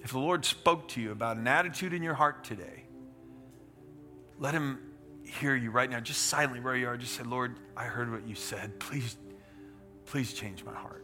If 0.03 0.11
the 0.11 0.19
Lord 0.19 0.43
spoke 0.43 0.89
to 0.89 0.99
you 0.99 1.13
about 1.13 1.37
an 1.37 1.47
attitude 1.47 1.93
in 1.93 2.03
your 2.03 2.15
heart 2.15 2.43
today, 2.43 2.83
let 4.39 4.53
him 4.53 4.79
hear 5.23 5.55
you 5.55 5.71
right 5.71 5.89
now, 5.89 6.01
just 6.01 6.23
silently 6.23 6.59
where 6.59 6.75
you 6.75 6.89
are. 6.89 6.97
Just 6.97 7.13
say, 7.13 7.23
Lord, 7.23 7.55
I 7.77 7.85
heard 7.85 8.11
what 8.11 8.27
you 8.27 8.35
said. 8.35 8.77
Please, 8.77 9.15
please 10.07 10.33
change 10.33 10.63
my 10.63 10.73
heart. 10.73 11.03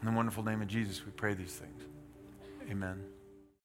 In 0.00 0.06
the 0.06 0.12
wonderful 0.12 0.44
name 0.44 0.62
of 0.62 0.68
Jesus, 0.68 1.04
we 1.04 1.12
pray 1.12 1.34
these 1.34 1.52
things. 1.52 1.82
Amen. 2.70 3.02